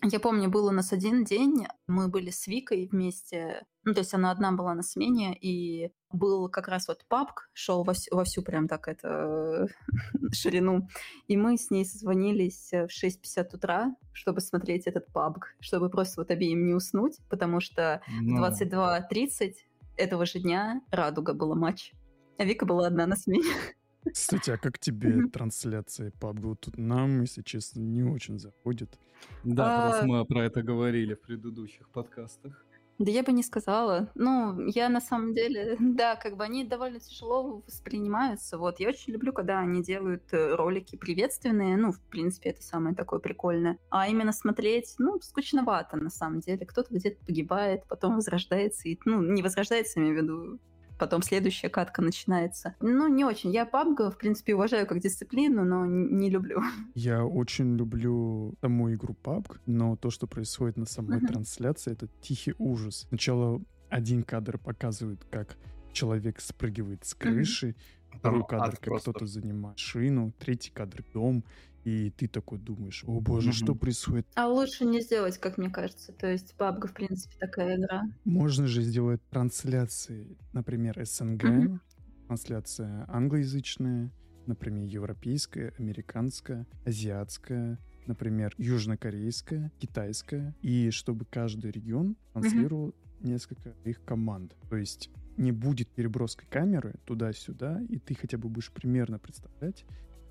[0.03, 4.13] Я помню, был у нас один день, мы были с Викой вместе, ну, то есть
[4.13, 8.69] она одна была на смене, и был как раз вот папк, шел во всю, прям
[8.69, 9.69] так это
[10.33, 10.89] ширину,
[11.29, 16.31] и мы с ней созвонились в 6.50 утра, чтобы смотреть этот пабг, чтобы просто вот
[16.31, 18.37] обеим не уснуть, потому что ну...
[18.37, 19.55] в 22.30
[19.97, 21.93] этого же дня «Радуга» была матч,
[22.39, 23.45] а Вика была одна на смене.
[24.13, 26.57] Кстати, а как тебе трансляции PUBG?
[26.57, 28.99] Тут нам, если честно, не очень заходит.
[29.45, 32.67] Да, просто а мы про это говорили в предыдущих подкастах.
[32.99, 34.11] Да я бы не сказала.
[34.15, 38.57] Ну, я на самом деле, да, как бы они довольно тяжело воспринимаются.
[38.57, 41.77] Вот, я очень люблю, когда они делают э, ролики приветственные.
[41.77, 43.79] Ну, в принципе, это самое такое прикольное.
[43.91, 46.65] А именно смотреть, ну, скучновато на самом деле.
[46.65, 48.89] Кто-то где-то погибает, потом возрождается.
[48.89, 50.59] И, ну, не возрождается, я имею в виду,
[50.99, 52.75] потом следующая катка начинается.
[52.81, 53.53] Ну, не очень.
[53.53, 56.61] Я PUBG, в принципе, уважаю как дисциплину, но не люблю.
[56.95, 61.27] Я очень люблю саму игру PUBG, но то, что происходит на самой uh-huh.
[61.27, 63.07] трансляции, это тихий ужас.
[63.09, 65.57] Сначала один кадр показывает, как
[65.93, 68.19] человек спрыгивает с крыши, uh-huh.
[68.19, 71.45] второй кадр, как кто-то занимает шину, третий кадр дом,
[71.87, 73.65] и ты такой думаешь, о боже, mm-hmm.
[73.65, 74.27] что происходит?
[74.35, 76.13] А лучше не сделать, как мне кажется.
[76.13, 78.03] То есть PUBG, в принципе, такая игра.
[78.25, 81.79] Можно же сделать трансляции, например, СНГ, mm-hmm.
[82.27, 84.11] трансляция англоязычная,
[84.47, 93.29] например, европейская, американская, азиатская, например, южнокорейская, китайская, и чтобы каждый регион транслировал mm-hmm.
[93.29, 94.57] несколько их команд.
[94.69, 99.85] То есть не будет переброска камеры туда-сюда, и ты хотя бы будешь примерно представлять,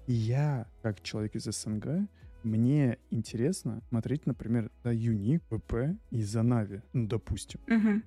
[0.07, 2.07] я, как человек из СНГ,
[2.43, 7.59] мне интересно смотреть, например, за Юник, ВП и за Нави, ну, допустим.
[7.67, 8.01] Угу.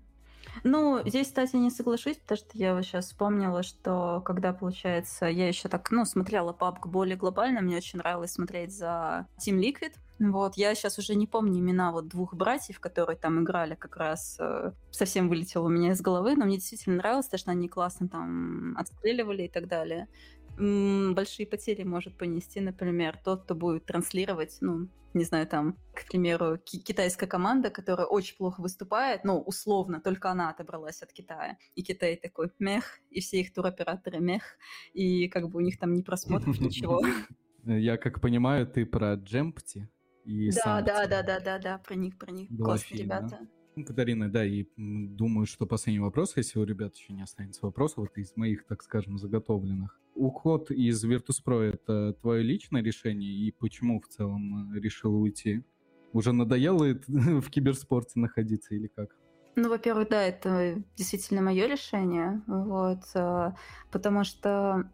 [0.64, 5.48] Ну, здесь, кстати, не соглашусь, потому что я вот сейчас вспомнила, что когда, получается, я
[5.48, 10.56] еще так, ну, смотрела папку более глобально, мне очень нравилось смотреть за Team Liquid, вот,
[10.56, 14.72] я сейчас уже не помню имена вот двух братьев, которые там играли как раз, э,
[14.90, 18.76] совсем вылетело у меня из головы, но мне действительно нравилось, потому что они классно там
[18.76, 20.08] отстреливали и так далее
[20.58, 26.58] большие потери может понести, например, тот, кто будет транслировать, ну, не знаю, там, к примеру,
[26.58, 31.56] китайская команда, которая очень плохо выступает, ну, условно, только она отобралась от Китая.
[31.74, 34.42] И Китай такой мех, и все их туроператоры мех,
[34.92, 37.02] и как бы у них там не просмотров, ничего.
[37.64, 39.88] Я как понимаю, ты про Джемпти
[40.24, 42.48] и Да, да, да, да, да, да, про них, про них.
[42.56, 43.40] Классные ребята.
[43.84, 48.18] Катарина, да, и думаю, что последний вопрос, если у ребят еще не останется вопросов, вот
[48.18, 50.00] из моих, так скажем, заготовленных.
[50.18, 55.62] Уход из Virtus.pro— это твое личное решение, и почему в целом э, решил уйти?
[56.12, 59.16] Уже надоело в киберспорте находиться или как?
[59.54, 63.52] Ну, во-первых, да, это действительно мое решение, вот, э,
[63.92, 64.90] потому что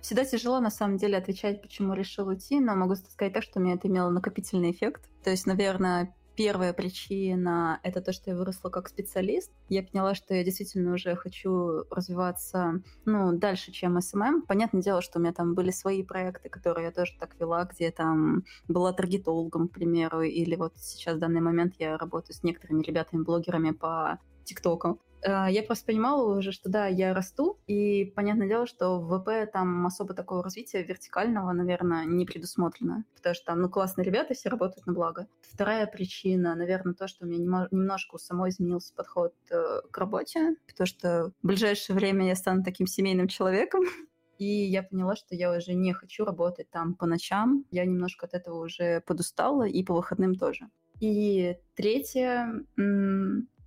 [0.00, 3.62] всегда тяжело, на самом деле, отвечать, почему решил уйти, но могу сказать так, что у
[3.62, 5.10] меня это имело накопительный эффект.
[5.24, 9.50] То есть, наверное, Первая причина— это то, что я выросла как специалист.
[9.70, 14.42] Я поняла, что я действительно уже хочу развиваться ну, дальше, чем СММ.
[14.42, 17.90] Понятное дело, что у меня там были свои проекты, которые я тоже так вела, где
[17.90, 22.82] там была таргетологом, к примеру, или вот сейчас в данный момент я работаю с некоторыми
[22.82, 25.00] ребятами-блогерами по ТикТоку.
[25.26, 29.50] А, я просто понимала уже, что да, я расту, и понятное дело, что в ВП
[29.52, 34.48] там особо такого развития вертикального, наверное, не предусмотрено, потому что там, ну, классные ребята, все
[34.48, 35.26] работают на благо.
[35.42, 40.56] Вторая причина, наверное, то, что у меня немножко у самой изменился подход э, к работе,
[40.66, 43.82] потому что в ближайшее время я стану таким семейным человеком,
[44.38, 47.64] и я поняла, что я уже не хочу работать там по ночам.
[47.70, 50.68] Я немножко от этого уже подустала, и по выходным тоже.
[51.00, 52.48] И третья,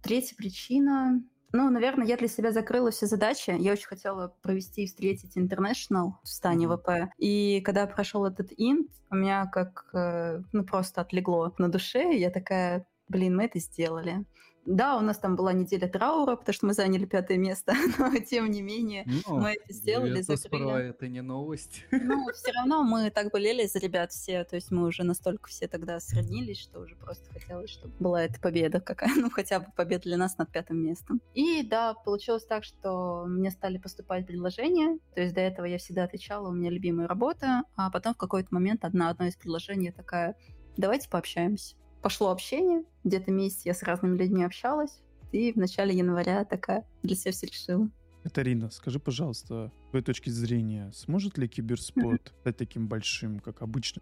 [0.01, 3.55] третья причина ну, наверное, я для себя закрыла все задачи.
[3.57, 6.67] Я очень хотела провести и встретить International в стане.
[6.67, 7.11] ВП.
[7.17, 12.15] И когда прошел этот инт, у меня как, э, ну, просто отлегло на душе.
[12.15, 14.25] Я такая, блин, мы это сделали.
[14.69, 18.51] Да, у нас там была неделя траура, потому что мы заняли пятое место, но тем
[18.51, 20.89] не менее ну, мы это сделали, это закрыли.
[20.89, 21.85] это не новость.
[22.09, 25.67] Ну, все равно мы так болели за ребят все, то есть мы уже настолько все
[25.67, 30.03] тогда сроднились, что уже просто хотелось, чтобы была эта победа какая, ну хотя бы победа
[30.03, 31.19] для нас над пятым местом.
[31.33, 36.03] И да, получилось так, что мне стали поступать предложения, то есть до этого я всегда
[36.03, 40.35] отвечала, у меня любимая работа, а потом в какой-то момент одна, одно из предложений такая,
[40.77, 41.75] давайте пообщаемся.
[42.01, 47.15] Пошло общение, где-то месяц я с разными людьми общалась, и в начале января такая для
[47.15, 47.89] себя все решила.
[48.23, 54.01] Катарина, скажи, пожалуйста, с твоей точки зрения, сможет ли киберспорт стать таким большим, как обычно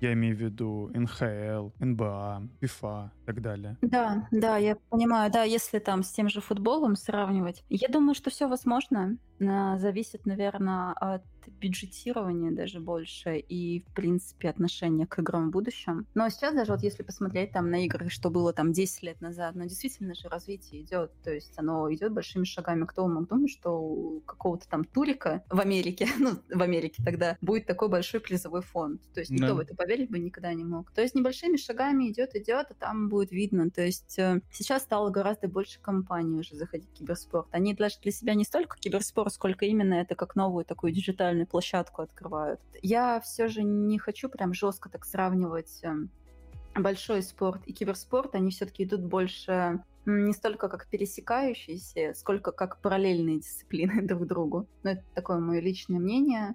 [0.00, 3.78] я имею в виду НХЛ, НБА, ФИФА и так далее.
[3.80, 7.64] Да, да, я понимаю, да, если там с тем же футболом сравнивать.
[7.70, 9.16] Я думаю, что все возможно.
[9.38, 16.06] Зависит, наверное, от бюджетирования даже больше и, в принципе, отношения к играм в будущем.
[16.14, 19.54] Но сейчас даже вот если посмотреть там на игры, что было там 10 лет назад,
[19.54, 22.84] ну, действительно же развитие идет, то есть оно идет большими шагами.
[22.84, 27.66] Кто мог думать, что у какого-то там турика в Америке, ну, в Америке тогда будет
[27.66, 29.00] такой большой призовой фонд.
[29.14, 29.54] То есть никто да.
[29.54, 30.90] в это поверить бы никогда не мог.
[30.92, 33.70] То есть небольшими шагами идет, идет, а там будет видно.
[33.70, 37.48] То есть э, сейчас стало гораздо больше компаний уже заходить в киберспорт.
[37.50, 42.02] Они даже для себя не столько киберспорт, сколько именно это как новую такую диджитальную площадку
[42.02, 42.60] открывают.
[42.82, 46.10] Я все же не хочу прям жестко так сравнивать эм,
[46.74, 48.34] большой спорт и киберспорт.
[48.34, 54.68] Они все-таки идут больше не столько как пересекающиеся, сколько как параллельные дисциплины друг другу.
[54.82, 56.54] Но это такое мое личное мнение.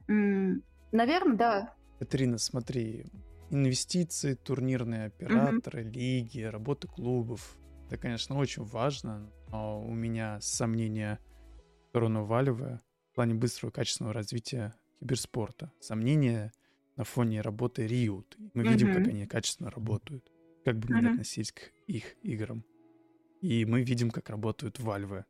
[0.92, 1.74] Наверное, да.
[2.00, 3.06] Катерина, смотри,
[3.50, 5.92] инвестиции, турнирные операторы, mm-hmm.
[5.92, 7.58] лиги, работа клубов.
[7.88, 11.20] Это, конечно, очень важно, но у меня сомнения
[11.90, 12.80] сторону Вальвы
[13.12, 15.72] в плане быстрого качественного развития киберспорта.
[15.80, 16.54] Сомнения
[16.96, 18.38] на фоне работы Риут.
[18.54, 18.72] Мы mm-hmm.
[18.72, 20.32] видим, как они качественно работают.
[20.64, 21.12] Как бы мы mm-hmm.
[21.12, 22.64] относились к их играм.
[23.42, 25.26] И мы видим, как работают Вальвы.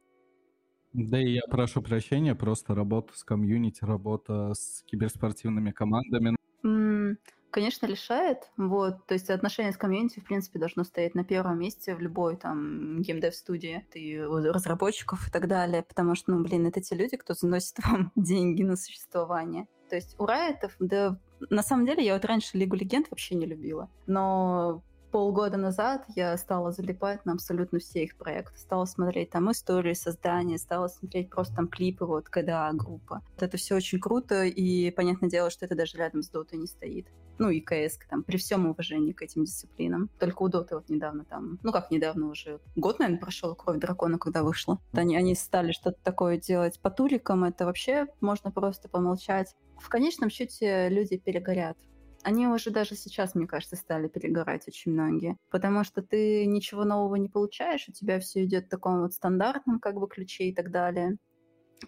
[0.94, 6.36] Да и я прошу прощения, просто работа с комьюнити, работа с киберспортивными командами.
[6.64, 7.16] Mm,
[7.52, 8.50] конечно, решает.
[8.58, 12.38] Вот, то есть отношения с комьюнити, в принципе, должно стоять на первом месте в любой
[12.38, 17.34] там геймдев-студии, и разработчиков и так далее, потому что, ну, блин, это те люди, кто
[17.34, 19.68] заносит вам деньги на существование.
[19.90, 23.46] То есть у Райтов, да, на самом деле, я вот раньше Лигу Легенд вообще не
[23.46, 28.58] любила, но полгода назад я стала залипать на абсолютно все их проекты.
[28.58, 33.22] Стала смотреть там истории создания, стала смотреть просто там клипы, вот КДА группа.
[33.34, 36.68] Вот это все очень круто, и понятное дело, что это даже рядом с Дотой не
[36.68, 37.08] стоит.
[37.38, 40.10] Ну и КС, там, при всем уважении к этим дисциплинам.
[40.20, 44.18] Только у Доты вот недавно там, ну как недавно уже, год, наверное, прошел Кровь Дракона,
[44.18, 44.80] когда вышла.
[44.94, 49.56] Они, они стали что-то такое делать по турикам, это вообще можно просто помолчать.
[49.78, 51.78] В конечном счете люди перегорят
[52.24, 55.38] они уже даже сейчас, мне кажется, стали перегорать очень многие.
[55.50, 59.80] Потому что ты ничего нового не получаешь, у тебя все идет в таком вот стандартном
[59.80, 61.18] как бы ключе и так далее.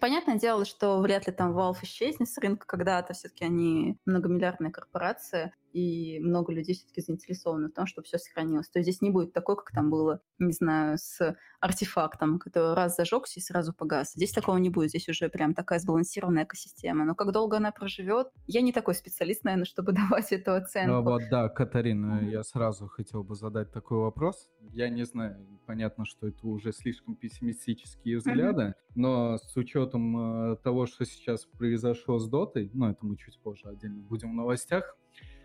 [0.00, 5.54] Понятное дело, что вряд ли там Valve исчезнет с рынка когда-то, все-таки они многомиллиардная корпорация,
[5.74, 8.68] и много людей все-таки заинтересованы в том, чтобы все сохранилось.
[8.68, 12.94] То есть здесь не будет такой, как там было, не знаю, с артефактом, который раз
[12.94, 14.12] зажегся и сразу погас.
[14.12, 17.04] Здесь такого не будет, здесь уже прям такая сбалансированная экосистема.
[17.04, 20.92] Но как долго она проживет, я не такой специалист, наверное, чтобы давать эту оценку.
[20.92, 22.30] Ну вот да, Катарина, mm-hmm.
[22.30, 24.48] я сразу хотел бы задать такой вопрос.
[24.70, 28.92] Я не знаю, понятно, что это уже слишком пессимистические взгляды, mm-hmm.
[28.94, 33.68] но с учетом э, того, что сейчас произошло с Дотой, ну это мы чуть позже
[33.68, 34.96] отдельно будем в новостях,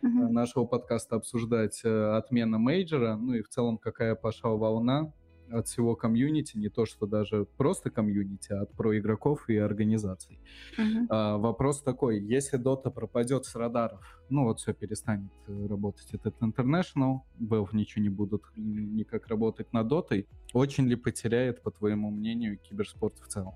[0.02, 0.30] uh-huh.
[0.30, 5.14] нашего подкаста обсуждать э, отмена мейджора, ну и в целом какая пошла волна
[5.52, 10.40] от всего комьюнити, не то что даже просто комьюнити, а от про-игроков и организаций.
[10.78, 11.06] Uh-huh.
[11.10, 16.40] А, вопрос такой, если Dota пропадет с радаров, ну вот все перестанет э, работать этот
[16.42, 22.60] International, Valve ничего не будут никак работать над Дотой, очень ли потеряет, по твоему мнению,
[22.60, 23.56] киберспорт в целом?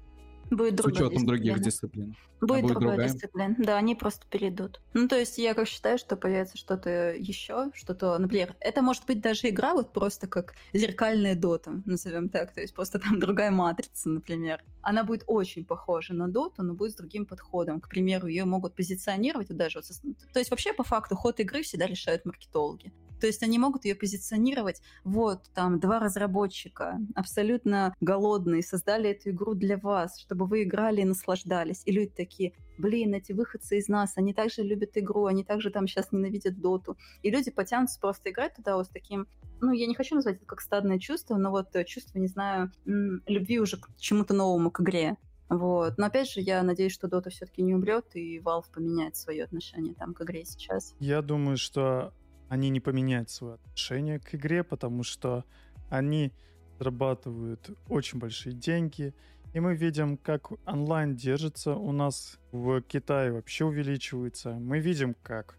[0.49, 1.27] Будет С учетом дисциплина.
[1.27, 2.15] других дисциплин.
[2.41, 3.56] Будет, а будет другая, другая дисциплина.
[3.58, 4.82] Да, они просто перейдут.
[4.93, 9.21] Ну, то есть я как считаю, что появится что-то еще, что-то, например, это может быть
[9.21, 14.10] даже игра вот просто как зеркальная дота, назовем так, то есть просто там другая матрица,
[14.10, 14.63] например.
[14.82, 17.79] Она будет очень похожа на доту, но будет с другим подходом.
[17.79, 21.63] К примеру, ее могут позиционировать вот даже вот, то есть вообще по факту ход игры
[21.63, 22.91] всегда решают маркетологи.
[23.23, 29.53] То есть они могут ее позиционировать, вот, там, два разработчика, абсолютно голодные, создали эту игру
[29.53, 31.83] для вас, чтобы вы играли и наслаждались.
[31.86, 35.88] И люди такие, блин, эти выходцы из нас, они также любят игру, они также там
[35.88, 36.97] сейчас ненавидят доту.
[37.21, 39.25] И люди потянутся просто играть туда вот с таким,
[39.62, 42.73] ну, я не хочу назвать это как стадное чувство, но вот э, чувство, не знаю,
[42.83, 45.15] любви уже к чему-то новому, к игре.
[45.47, 45.97] Вот.
[45.97, 49.93] Но опять же, я надеюсь, что Дота все-таки не умрет, и Valve поменяет свое отношение
[49.93, 50.93] там к игре сейчас.
[50.99, 52.13] Я думаю, что
[52.53, 55.43] они не поменяют свое отношение к игре, потому что
[55.89, 56.31] они
[56.77, 59.15] зарабатывают очень большие деньги.
[59.54, 64.51] И мы видим, как онлайн держится у нас в Китае вообще увеличивается.
[64.51, 65.58] Мы видим, как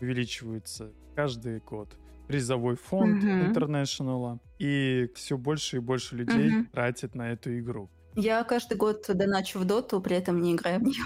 [0.00, 1.96] увеличивается каждый год
[2.28, 3.52] призовой фонд uh-huh.
[3.52, 6.66] International, и все больше и больше людей uh-huh.
[6.72, 7.90] тратит на эту игру.
[8.14, 11.04] Я каждый год доначу в доту, при этом не играю в нее.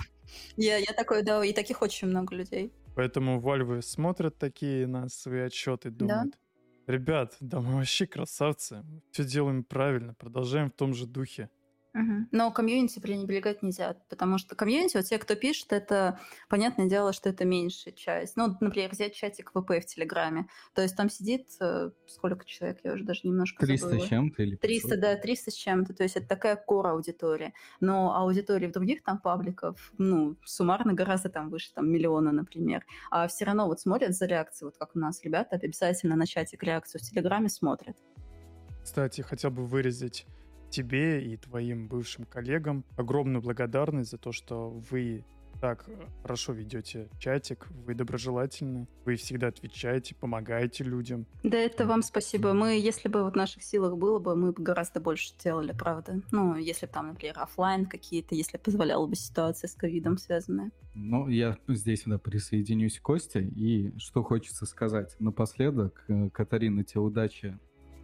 [0.57, 2.73] Я, я такой, да, и таких очень много людей.
[3.01, 6.39] Поэтому Вальвы смотрят такие на свои отчеты, думают,
[6.87, 6.93] да?
[6.93, 11.49] ребят, да мы вообще красавцы, все делаем правильно, продолжаем в том же духе.
[11.95, 12.29] Угу.
[12.31, 17.29] Но комьюнити пренебрегать нельзя, потому что комьюнити, вот те, кто пишет, это понятное дело, что
[17.29, 18.37] это меньшая часть.
[18.37, 20.47] Ну, например, взять чатик ВП в Телеграме.
[20.75, 24.07] То есть там сидит э, сколько человек, я уже даже немножко 300 забыла.
[24.07, 25.95] с чем-то или 300, да, 300 с чем-то.
[25.95, 27.55] То есть это такая кора аудитория.
[27.81, 32.85] Но аудитория в других там пабликов, ну, суммарно гораздо там выше, там, миллиона, например.
[33.11, 36.63] А все равно вот смотрят за реакцией, вот как у нас ребята обязательно на чатик
[36.63, 37.97] реакцию в Телеграме смотрят.
[38.83, 40.27] Кстати, хотел бы вырезать
[40.71, 45.25] тебе и твоим бывшим коллегам огромную благодарность за то, что вы
[45.61, 45.93] так э,
[46.23, 51.27] хорошо ведете чатик, вы доброжелательны, вы всегда отвечаете, помогаете людям.
[51.43, 52.53] Да, это вам спасибо.
[52.53, 56.23] Мы, если бы вот в наших силах было бы, мы бы гораздо больше делали, правда.
[56.33, 60.71] Ну, если бы там, например, офлайн какие-то, если позволяла бы ситуация с ковидом связанная.
[60.95, 63.43] Ну, я здесь да, присоединюсь к Косте.
[63.43, 67.59] И что хочется сказать напоследок, э, Катарина, тебе удачи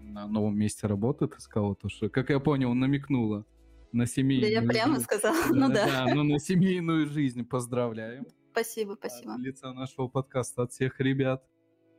[0.07, 3.45] на новом месте работы, ты сказала, то, что, как я понял, намекнула
[3.93, 5.05] на семейную Да я прямо жизнь.
[5.05, 5.87] сказала, ну да.
[5.87, 8.27] Да, ну на семейную жизнь поздравляем.
[8.53, 9.35] Спасибо, спасибо.
[9.35, 11.45] От лица нашего подкаста, от всех ребят.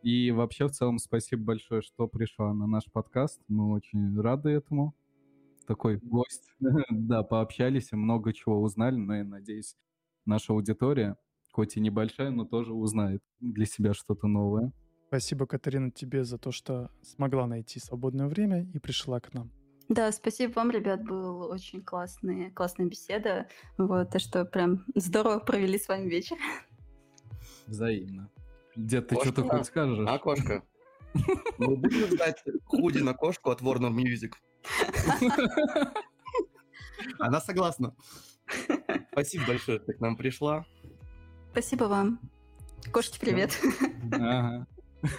[0.03, 3.41] И вообще, в целом, спасибо большое, что пришла на наш подкаст.
[3.47, 4.95] Мы очень рады этому.
[5.65, 6.49] Такой гость.
[6.89, 9.75] да, пообщались и много чего узнали, но я надеюсь,
[10.25, 11.17] наша аудитория,
[11.51, 14.71] хоть и небольшая, но тоже узнает для себя что-то новое.
[15.07, 19.51] Спасибо, Катарина, тебе за то, что смогла найти свободное время и пришла к нам.
[19.87, 23.47] Да, спасибо вам, ребят, был очень классный, классная беседа.
[23.77, 26.35] Вот, то, что прям здорово провели с вами вечер.
[27.67, 28.29] Взаимно.
[28.75, 30.05] Дед, ты что-то хоть скажешь?
[30.05, 30.63] А, кошка?
[31.57, 34.33] Мы будем ждать худи на кошку от Warner Music.
[37.19, 37.95] Она согласна.
[39.13, 40.65] Спасибо большое, что ты к нам пришла.
[41.51, 42.19] Спасибо вам.
[42.91, 43.57] Кошки, привет.
[44.11, 44.67] Ага.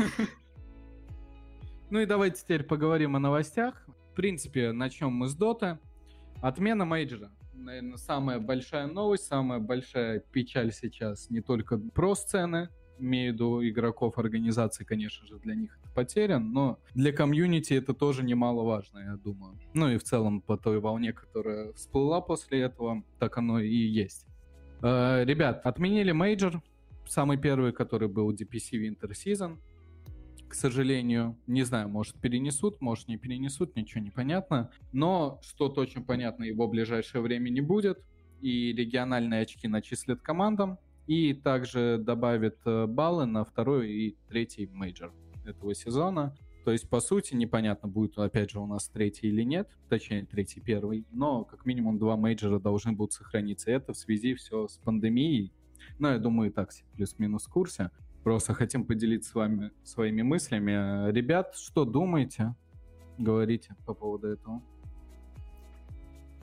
[1.91, 3.87] Ну и давайте теперь поговорим о новостях.
[4.13, 5.81] В принципе, начнем мы с Дота.
[6.43, 7.31] Отмена мейджора.
[7.55, 14.19] Наверное, самая большая новость, самая большая печаль сейчас не только про-сцены, имею в виду игроков
[14.19, 19.59] организации, конечно же, для них это потери, но для комьюнити это тоже немаловажно, я думаю.
[19.75, 24.27] Ну и в целом по той волне, которая всплыла после этого, так оно и есть.
[24.83, 26.63] Э, ребят, отменили мейджор,
[27.09, 29.59] самый первый, который был DPC Winter Season
[30.49, 31.39] к сожалению.
[31.47, 34.71] Не знаю, может перенесут, может не перенесут, ничего не понятно.
[34.93, 38.03] Но что точно понятно, его в ближайшее время не будет.
[38.41, 40.79] И региональные очки начислят командам.
[41.07, 45.13] И также добавят э, баллы на второй и третий мейджор
[45.47, 46.37] этого сезона.
[46.65, 50.61] То есть, по сути, непонятно, будет, опять же, у нас третий или нет, точнее, третий,
[50.61, 53.71] первый, но как минимум два мейджора должны будут сохраниться.
[53.71, 55.51] Это в связи все с пандемией.
[55.99, 57.91] Но я думаю, и так плюс-минус в курсе.
[58.25, 61.11] Просто хотим поделиться с вами своими мыслями.
[61.13, 62.55] Ребят, что думаете?
[63.17, 64.63] Говорите по поводу этого.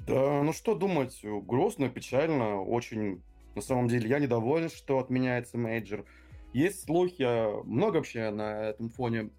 [0.08, 3.24] Да, ну что думать, грустно, печально, очень,
[3.56, 6.06] на самом деле, я недоволен, что отменяется мейджор.
[6.54, 9.32] Есть слухи, много вообще на этом фоне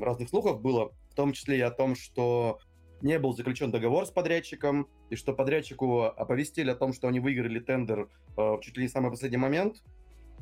[0.00, 2.60] разных слухов было, в том числе и о том, что
[3.02, 7.58] не был заключен договор с подрядчиком, и что подрядчику оповестили о том, что они выиграли
[7.60, 9.82] тендер э, чуть ли не в самый последний момент,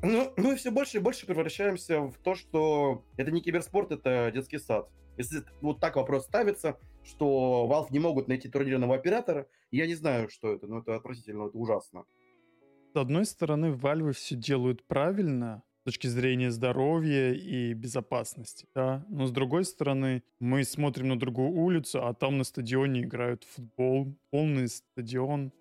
[0.02, 4.58] ну, и все больше и больше превращаемся в то, что это не киберспорт, это детский
[4.58, 4.88] сад.
[5.16, 10.28] Если вот так вопрос ставится, что Valve не могут найти турнирного оператора, я не знаю,
[10.28, 12.04] что это, но это отвратительно, это ужасно.
[12.94, 19.04] С одной стороны, Valve все делают правильно, с точки зрения здоровья и безопасности, да.
[19.08, 23.54] Но с другой стороны, мы смотрим на другую улицу, а там на стадионе играют в
[23.54, 25.52] футбол, полный стадион.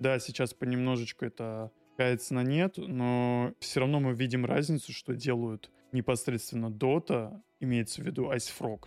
[0.00, 5.70] Да, сейчас понемножечку это кается на нет, но все равно мы видим разницу, что делают
[5.92, 8.80] непосредственно Dota, имеется в виду Ice Frog,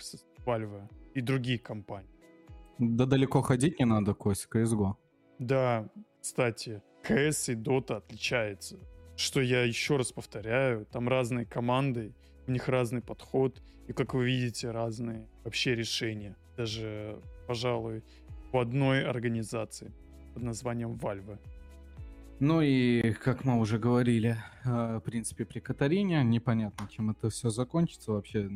[0.46, 2.10] Valve и другие компании.
[2.78, 4.94] Да далеко ходить не надо, Кость, CSGO.
[5.40, 5.90] Да,
[6.22, 8.78] кстати, CS и Dota отличается.
[9.20, 12.14] Что я еще раз повторяю, там разные команды,
[12.48, 16.38] у них разный подход, и, как вы видите, разные вообще решения.
[16.56, 18.02] Даже, пожалуй,
[18.54, 19.92] в одной организации
[20.34, 21.38] под названием Valve.
[22.40, 27.50] Ну и, как мы уже говорили, э, в принципе, при Катарине, непонятно, чем это все
[27.50, 28.50] закончится вообще.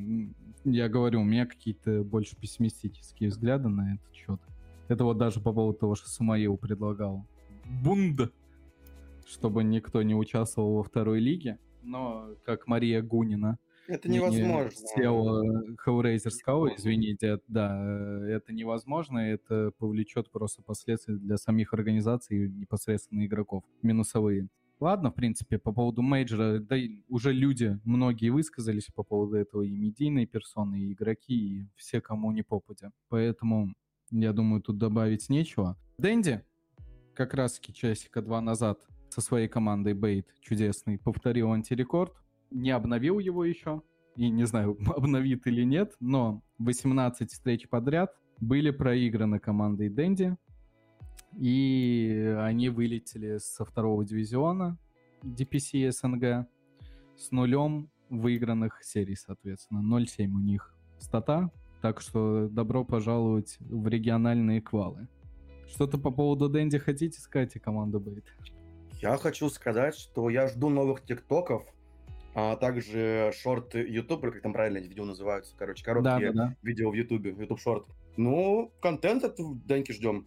[0.64, 4.40] Я говорю, у меня какие-то больше пессимистические взгляды на этот счет.
[4.88, 7.26] Это вот даже по поводу того, что Самаил предлагал.
[7.66, 8.32] Бунд!
[9.26, 11.60] Чтобы никто не участвовал во второй лиге.
[11.82, 13.58] Но, как Мария Гунина,
[13.88, 14.80] это невозможно.
[14.98, 22.50] SEO Hellraiser Skull, извините, да, это невозможно, это повлечет просто последствия для самих организаций и
[22.50, 24.48] непосредственно игроков, минусовые.
[24.80, 26.78] Ладно, в принципе, по поводу мейджора, да
[27.10, 32.32] уже люди, многие высказались по поводу этого, и медийные персоны, и игроки, и все, кому
[32.32, 32.92] не попадя.
[33.10, 33.74] Поэтому,
[34.12, 35.78] я думаю, тут добавить нечего.
[35.98, 36.42] Дэнди,
[37.14, 38.80] как раз-таки часика два назад
[39.14, 42.14] со своей командой B8 чудесный повторил антирекорд,
[42.50, 43.84] не обновил его еще,
[44.16, 50.36] и не знаю, обновит или нет, но 18 встреч подряд были проиграны командой Дэнди,
[51.38, 54.78] и они вылетели со второго дивизиона
[55.24, 56.48] DPC СНГ
[57.16, 59.80] с нулем выигранных серий, соответственно.
[59.80, 61.52] 0-7 у них стата,
[61.82, 65.08] так что добро пожаловать в региональные квалы.
[65.68, 68.26] Что-то по поводу Дэнди хотите сказать и команды Бейт?
[69.04, 71.66] Я хочу сказать, что я жду новых тиктоков,
[72.36, 76.56] а также шорты YouTube, как там правильно эти видео называются, короче, короткие да, да, да.
[76.62, 77.86] видео в YouTube, YouTube шорт.
[78.16, 80.26] Ну, контент от Даньки ждем.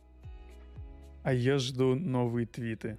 [1.23, 2.99] А я жду новые твиты.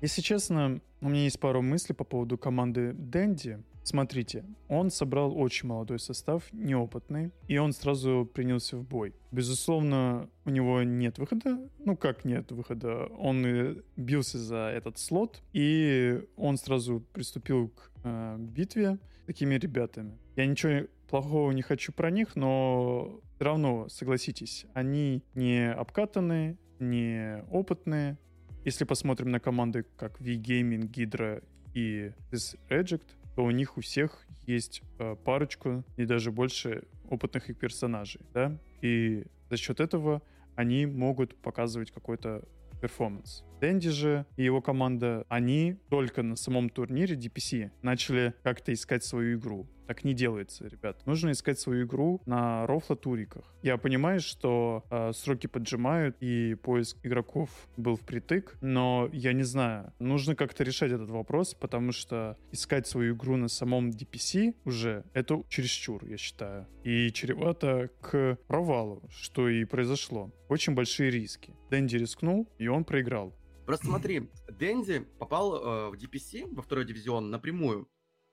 [0.00, 3.62] Если честно, у меня есть пару мыслей по поводу команды Дэнди.
[3.88, 9.14] Смотрите, он собрал очень молодой состав, неопытный, и он сразу принялся в бой.
[9.32, 11.58] Безусловно, у него нет выхода.
[11.78, 13.06] Ну как нет выхода?
[13.18, 20.18] Он бился за этот слот, и он сразу приступил к э, битве такими ребятами.
[20.36, 27.42] Я ничего плохого не хочу про них, но все равно, согласитесь, они не обкатанные, не
[27.50, 28.18] опытные.
[28.66, 32.12] Если посмотрим на команды как V-Gaming, Hydra и
[32.68, 33.06] Eject,
[33.38, 38.58] то у них у всех есть э, парочку и даже больше опытных их персонажей, да,
[38.82, 40.22] и за счет этого
[40.56, 42.42] они могут показывать какой-то
[42.80, 43.44] перформанс.
[43.60, 49.38] Дэнди же и его команда, они только на самом турнире DPC начали как-то искать свою
[49.38, 49.68] игру.
[49.88, 51.00] Так не делается, ребят.
[51.06, 53.42] Нужно искать свою игру на рофло-туриках.
[53.62, 57.48] Я понимаю, что э, сроки поджимают и поиск игроков
[57.78, 59.94] был впритык, но я не знаю.
[59.98, 65.42] Нужно как-то решать этот вопрос, потому что искать свою игру на самом DPC уже это
[65.48, 66.66] чересчур, я считаю.
[66.84, 70.30] И чревато к провалу, что и произошло.
[70.50, 71.54] Очень большие риски.
[71.70, 73.34] Дэнди рискнул, и он проиграл.
[73.68, 77.86] Просто смотри, Дэнди попал э, в DPC, во второй дивизион, напрямую,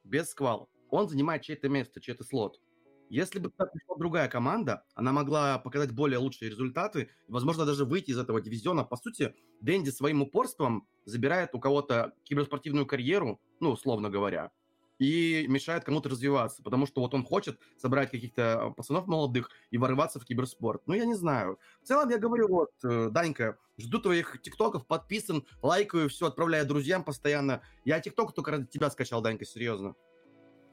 [0.06, 0.70] без сквал.
[0.90, 2.62] Он занимает чье-то место, чей-то слот.
[3.10, 8.18] Если бы пришла другая команда, она могла показать более лучшие результаты, возможно, даже выйти из
[8.18, 8.86] этого дивизиона.
[8.86, 14.52] По сути, Дэнди своим упорством забирает у кого-то киберспортивную карьеру, ну, условно говоря,
[15.00, 20.20] и мешает кому-то развиваться, потому что вот он хочет собрать каких-то пацанов молодых и ворваться
[20.20, 20.82] в киберспорт.
[20.86, 21.60] Ну, я не знаю.
[21.82, 27.04] В целом, я говорю, вот, э, Данька, жду твоих тиктоков, подписан, лайкаю, все, отправляю друзьям
[27.04, 27.62] постоянно.
[27.84, 29.96] Я тикток только ради тебя скачал, Данька, серьезно.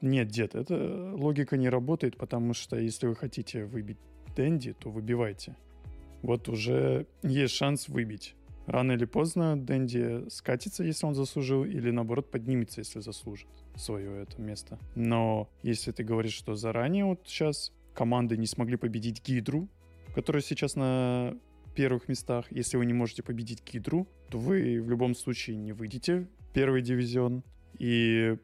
[0.01, 3.99] Нет, дед, эта логика не работает, потому что если вы хотите выбить
[4.35, 5.55] Дэнди, то выбивайте.
[6.21, 8.35] Вот уже есть шанс выбить.
[8.65, 14.41] Рано или поздно Дэнди скатится, если он заслужил, или наоборот поднимется, если заслужит свое это
[14.41, 14.79] место.
[14.95, 19.67] Но если ты говоришь, что заранее вот сейчас команды не смогли победить Гидру,
[20.15, 21.35] которая сейчас на
[21.75, 26.27] первых местах, если вы не можете победить Гидру, то вы в любом случае не выйдете
[26.39, 27.43] в первый дивизион.
[27.79, 28.37] И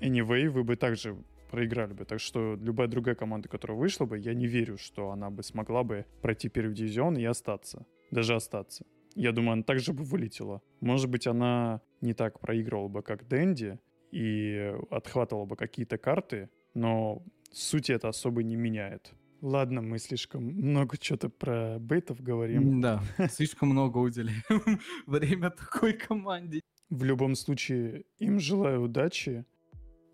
[0.00, 1.16] anyway, вы бы также
[1.50, 2.04] проиграли бы.
[2.04, 5.82] Так что любая другая команда, которая вышла бы, я не верю, что она бы смогла
[5.84, 7.86] бы пройти первый дивизион и остаться.
[8.10, 8.84] Даже остаться.
[9.16, 10.62] Я думаю, она также бы вылетела.
[10.80, 13.78] Может быть, она не так проигрывала бы, как Дэнди,
[14.12, 19.14] и отхватывала бы какие-то карты, но суть это особо не меняет.
[19.40, 22.80] Ладно, мы слишком много что-то про бейтов говорим.
[22.82, 26.60] Да, слишком много уделяем время такой команде.
[26.90, 29.46] В любом случае, им желаю удачи.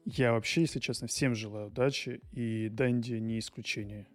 [0.04, 4.06] Я вообще, если честно, всем желаю удачи, и Дэнди не исключение.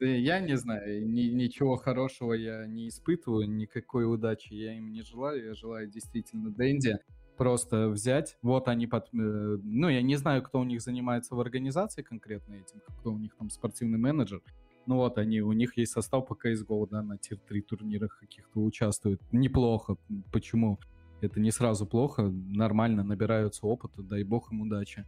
[0.00, 5.44] Я не знаю, ни, ничего хорошего я не испытываю, никакой удачи я им не желаю.
[5.44, 6.98] Я желаю действительно Дэнди
[7.36, 9.06] просто взять, вот они под...
[9.14, 13.18] Э, ну, я не знаю, кто у них занимается в организации конкретно этим, кто у
[13.18, 14.42] них там спортивный менеджер,
[14.86, 19.22] ну вот они, у них есть состав по CSGO, да, на тир-3 турнирах каких-то участвуют.
[19.32, 19.96] Неплохо.
[20.32, 20.78] Почему?
[21.20, 25.06] Это не сразу плохо, нормально набираются опыта, дай бог им удачи.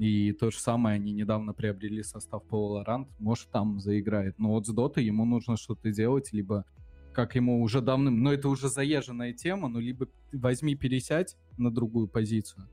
[0.00, 4.38] И то же самое, они недавно приобрели состав по Valorant, может там заиграет.
[4.38, 6.64] Но вот с Dota ему нужно что-то делать, либо
[7.12, 12.08] как ему уже давным, но это уже заезженная тема, ну либо возьми пересядь на другую
[12.08, 12.66] позицию,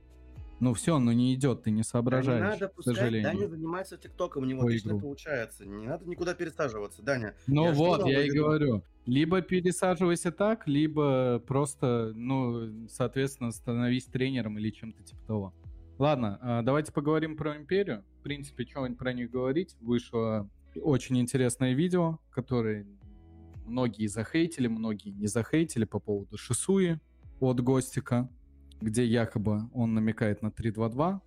[0.61, 3.32] ну все, ну не идет, ты не соображаешь, да не надо пускать, к сожалению.
[3.32, 4.99] Даня занимается ТикТоком, у него По отлично игру.
[5.01, 5.65] получается.
[5.65, 7.36] Не надо никуда пересаживаться, Даня.
[7.45, 8.84] Ну я вот, я и говорю.
[9.05, 15.53] Либо пересаживайся так, либо просто, ну, соответственно, становись тренером или чем-то типа того.
[15.99, 18.03] Ладно, а, давайте поговорим про Империю.
[18.19, 19.75] В принципе, что про них говорить.
[19.79, 22.85] Вышло очень интересное видео, которое
[23.65, 26.99] многие захейтили, многие не захейтили по поводу Шисуи
[27.39, 28.29] от Гостика
[28.81, 31.19] где якобы он намекает на 3-2-2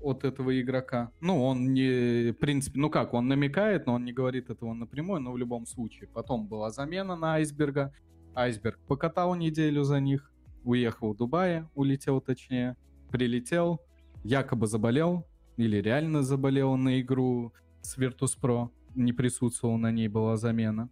[0.00, 1.12] от этого игрока.
[1.20, 5.20] Ну, он не, в принципе, ну как, он намекает, но он не говорит этого напрямую,
[5.20, 6.08] но в любом случае.
[6.08, 7.94] Потом была замена на Айсберга.
[8.34, 10.32] Айсберг покатал неделю за них,
[10.64, 12.76] уехал в Дубае, улетел точнее,
[13.12, 13.80] прилетел,
[14.24, 17.52] якобы заболел, или реально заболел на игру
[17.82, 20.88] с Virtus.pro, не присутствовал на ней, была замена.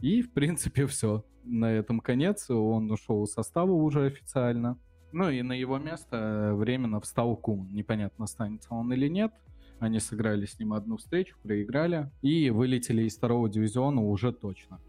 [0.00, 1.24] И, в принципе, все.
[1.44, 2.48] На этом конец.
[2.50, 4.78] Он ушел из состава уже официально.
[5.12, 7.68] Ну и на его место э, временно встал Кун.
[7.72, 9.32] Непонятно, останется он или нет.
[9.80, 14.80] Они сыграли с ним одну встречу, проиграли и вылетели из второго дивизиона уже точно.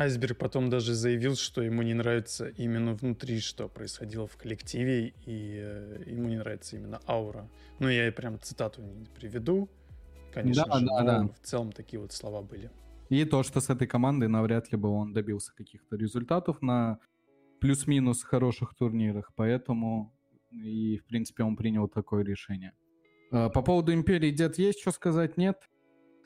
[0.00, 5.60] Айсберг потом даже заявил, что ему не нравится именно внутри, что происходило в коллективе, и
[5.62, 7.50] э, ему не нравится именно аура.
[7.80, 9.68] Ну, я и прям цитату не приведу,
[10.32, 11.28] конечно да, же, да, да.
[11.28, 12.70] в целом такие вот слова были.
[13.10, 16.98] И то, что с этой командой навряд ли бы он добился каких-то результатов на
[17.60, 20.14] плюс-минус хороших турнирах, поэтому
[20.50, 22.72] и, в принципе, он принял такое решение.
[23.30, 25.36] А, по поводу Империи, Дед, есть что сказать?
[25.36, 25.58] Нет?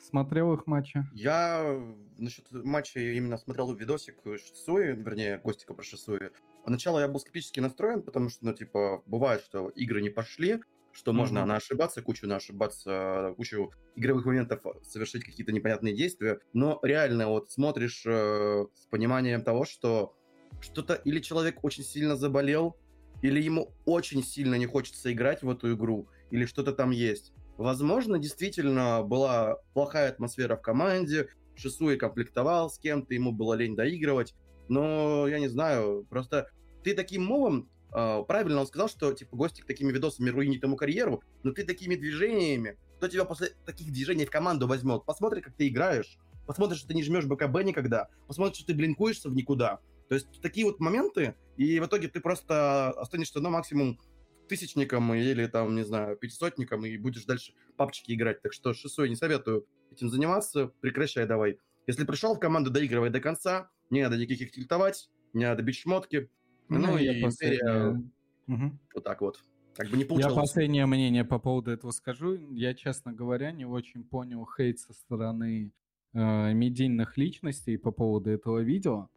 [0.05, 1.03] Смотрел их матчи?
[1.15, 1.81] Я
[2.19, 6.31] насчет матча именно смотрел видосик Шисуи, вернее, Гостика про Шисуи.
[6.63, 10.61] Поначалу я был скептически настроен, потому что, ну, типа, бывает, что игры не пошли,
[10.93, 11.15] что mm-hmm.
[11.15, 16.39] можно на ошибаться, кучу на ошибаться, кучу игровых моментов совершить какие-то непонятные действия.
[16.53, 20.15] Но реально вот смотришь э, с пониманием того, что
[20.61, 22.77] что-то или человек очень сильно заболел,
[23.23, 27.33] или ему очень сильно не хочется играть в эту игру, или что-то там есть.
[27.57, 34.35] Возможно, действительно была плохая атмосфера в команде, Шисуи комплектовал с кем-то, ему было лень доигрывать,
[34.69, 36.51] но я не знаю, просто
[36.83, 41.23] ты таким мовом, э, правильно он сказал, что типа Гостик такими видосами руинит ему карьеру,
[41.45, 45.05] но ты такими движениями, кто тебя после таких движений в команду возьмет?
[45.05, 49.29] Посмотри, как ты играешь, посмотри, что ты не жмешь БКБ никогда, посмотри, что ты блинкуешься
[49.29, 49.79] в никуда,
[50.09, 54.01] то есть такие вот моменты, и в итоге ты просто останешься, ну, максимум
[54.49, 58.43] тысячником или там, не знаю, пятисотником, и будешь дальше папчики играть.
[58.43, 61.59] Так что шестой не советую этим заниматься, прекращай давай.
[61.87, 66.31] Если пришел в команду, доигрывай до конца, не надо никаких тильтовать, не надо бить шмотки.
[66.69, 68.11] Ну, ну и последнее...
[68.47, 68.79] угу.
[68.95, 69.45] вот так вот.
[69.77, 70.35] Как бы не получилось.
[70.35, 72.35] Я последнее мнение по поводу этого скажу.
[72.53, 75.73] Я, честно говоря, не очень понял хейт со стороны
[76.13, 79.09] э, медийных личностей по поводу этого видео.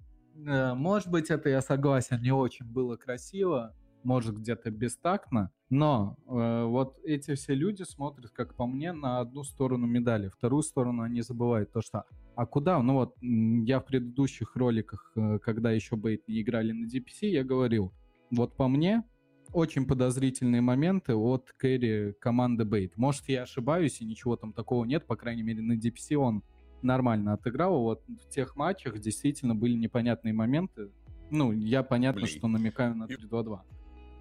[0.45, 3.75] Э, может быть, это я согласен, не очень было красиво,
[4.07, 9.43] может где-то бестактно, но э, вот эти все люди смотрят, как по мне, на одну
[9.43, 12.05] сторону медали, вторую сторону они забывают то, что
[12.35, 12.81] а куда?
[12.81, 17.43] Ну вот я в предыдущих роликах, э, когда еще Бейт не играли на DPC, я
[17.43, 17.91] говорил,
[18.31, 19.03] вот по мне
[19.51, 22.95] очень подозрительные моменты от Кэрри команды Бейт.
[22.95, 26.43] Может, я ошибаюсь, и ничего там такого нет, по крайней мере, на DPC он
[26.81, 27.81] нормально отыграл.
[27.81, 30.91] Вот в тех матчах действительно были непонятные моменты.
[31.29, 32.37] Ну, я понятно, Блин.
[32.37, 33.59] что намекаю на 3-2-2.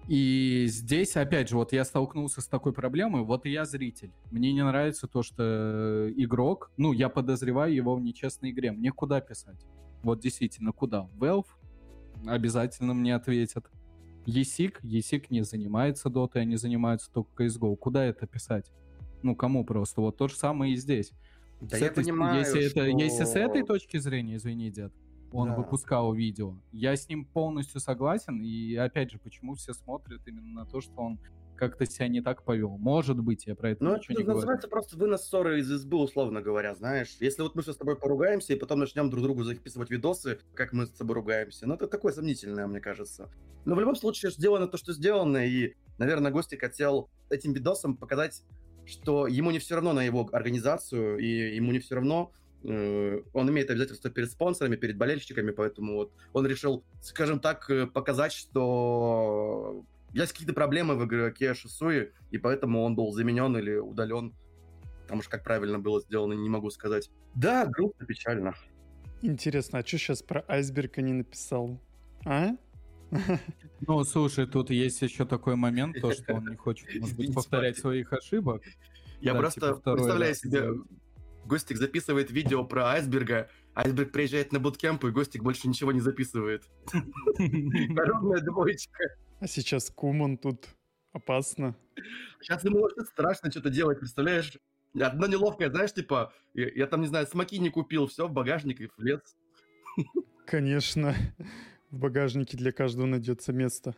[0.07, 4.13] И здесь, опять же, вот я столкнулся с такой проблемой, вот и я зритель.
[4.31, 8.71] Мне не нравится то, что игрок, ну, я подозреваю его в нечестной игре.
[8.71, 9.65] Мне куда писать?
[10.03, 11.09] Вот действительно, куда?
[11.19, 11.47] Valve
[12.25, 13.69] обязательно мне ответят.
[14.25, 17.75] ESIC, ESIC не занимается дотой, они занимаются только CSGO.
[17.75, 18.71] Куда это писать?
[19.23, 20.01] Ну, кому просто?
[20.01, 21.11] Вот то же самое и здесь.
[21.61, 22.81] Да с я этой, понимаю, если что...
[22.81, 24.93] это если с этой точки зрения, извини, дед,
[25.31, 25.55] он да.
[25.55, 28.41] выпускал видео, я с ним полностью согласен.
[28.41, 31.19] И опять же, почему все смотрят именно на то, что он
[31.55, 32.77] как-то себя не так повел.
[32.77, 34.71] Может быть, я про это ну, ничего это не называется говорю.
[34.71, 37.17] просто вынос ссоры из избы, условно говоря, знаешь.
[37.19, 40.71] Если вот мы сейчас с тобой поругаемся и потом начнем друг другу записывать видосы, как
[40.71, 43.31] мы с тобой ругаемся, ну это такое сомнительное, мне кажется.
[43.65, 48.43] Но в любом случае сделано то, что сделано, и, наверное, Гостик хотел этим видосом показать
[48.87, 52.31] что ему не все равно на его организацию, и ему не все равно,
[52.63, 58.33] он имеет обязательства перед спонсорами, перед болельщиками, поэтому вот он решил, скажем так, э, показать,
[58.33, 64.33] что есть какие-то проблемы в игроке Шисуи, и поэтому он был заменен или удален.
[65.03, 67.09] Потому что как правильно было сделано, не могу сказать.
[67.35, 68.55] Да, грустно, печально.
[69.21, 71.79] Интересно, а что сейчас про айсберга не написал?
[72.25, 72.51] А?
[73.87, 77.77] Ну, слушай, тут есть еще такой момент, то, что он не хочет, может быть, повторять
[77.77, 78.63] своих ошибок.
[79.21, 80.69] Я да, просто типа представляю себе,
[81.47, 86.65] Гостик записывает видео про айсберга, Айсберг приезжает на буткемп, и Гостик больше ничего не записывает.
[87.39, 89.15] Народная двоечка.
[89.39, 90.67] А сейчас Куман тут
[91.13, 91.75] опасно.
[92.41, 94.57] Сейчас ему вообще страшно что-то делать, представляешь?
[94.99, 98.81] Одно неловкое, знаешь, типа, я, я там, не знаю, смоки не купил, все, в багажник
[98.81, 99.21] и влез.
[100.47, 101.15] Конечно,
[101.91, 103.95] в багажнике для каждого найдется место.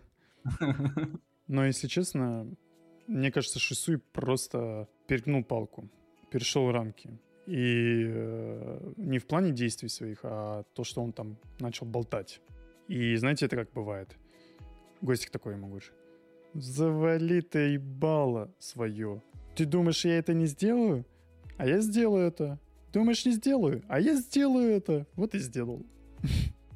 [1.48, 2.48] Но, если честно,
[3.08, 5.90] мне кажется, Шисуй просто перегнул палку,
[6.32, 7.18] перешел рамки.
[7.50, 12.42] И э, не в плане действий своих, а то, что он там начал болтать.
[12.88, 14.16] И знаете, это как бывает.
[15.02, 15.92] Гостик такой ему говорит.
[16.54, 19.24] Завали ты ебало свое.
[19.56, 21.06] Ты думаешь, я это не сделаю?
[21.58, 22.60] А я сделаю это.
[22.94, 23.84] Думаешь, не сделаю?
[23.88, 25.08] А я сделаю это.
[25.16, 25.84] Вот и сделал.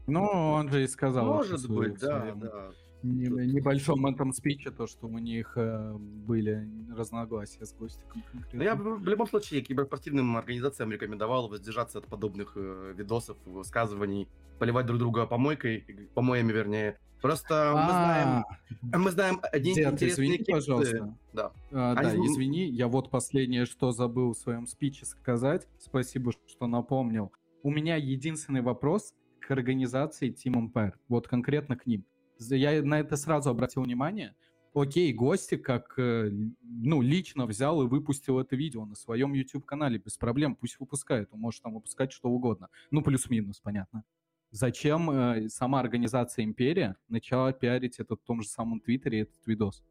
[0.08, 1.26] Ну, он же и сказал.
[1.26, 2.72] Может быть, да, да
[3.04, 8.24] небольшом этом спиче, то, что у них э, были разногласия с Гостиком.
[8.54, 14.28] Ну, я в любом случае киберспортивным организациям рекомендовал воздержаться от подобных э, видосов, высказываний,
[14.60, 16.98] поливать друг друга помойкой, помоями, вернее.
[17.22, 18.44] Просто мы знаем,
[18.82, 20.52] мы знаем один Дед, извини, кейсы.
[20.52, 21.16] пожалуйста.
[21.32, 21.52] Да.
[21.72, 25.68] А, да, извини, я вот последнее, что забыл в своем спиче сказать.
[25.80, 27.32] Спасибо, что напомнил.
[27.64, 32.06] У меня единственный вопрос к организации Team Empire, вот конкретно к ним
[32.40, 34.36] я на это сразу обратил внимание.
[34.74, 36.32] Окей, гости как, э,
[36.64, 41.42] ну, лично взял и выпустил это видео на своем YouTube-канале, без проблем, пусть выпускает, он
[41.42, 42.70] может там выпускать что угодно.
[42.90, 44.04] Ну, плюс-минус, понятно.
[44.50, 49.84] Зачем э, сама организация Империя начала пиарить этот в том же самом Твиттере этот видос?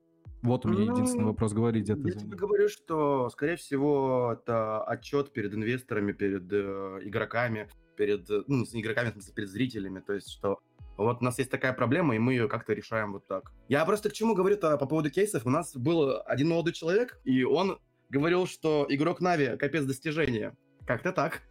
[0.42, 2.08] Вот у меня ну, единственный вопрос, говори где-то.
[2.08, 8.42] Я тебе говорю, что, скорее всего, это отчет перед инвесторами, перед э, игроками, перед, э,
[8.48, 10.58] ну, игроками, перед зрителями, то есть, что
[10.96, 13.52] вот у нас есть такая проблема, и мы ее как-то решаем вот так.
[13.68, 15.46] Я просто к чему говорю-то по поводу кейсов.
[15.46, 17.78] У нас был один молодой человек, и он
[18.10, 20.56] говорил, что игрок Нави капец достижения.
[20.86, 21.42] Как-то так.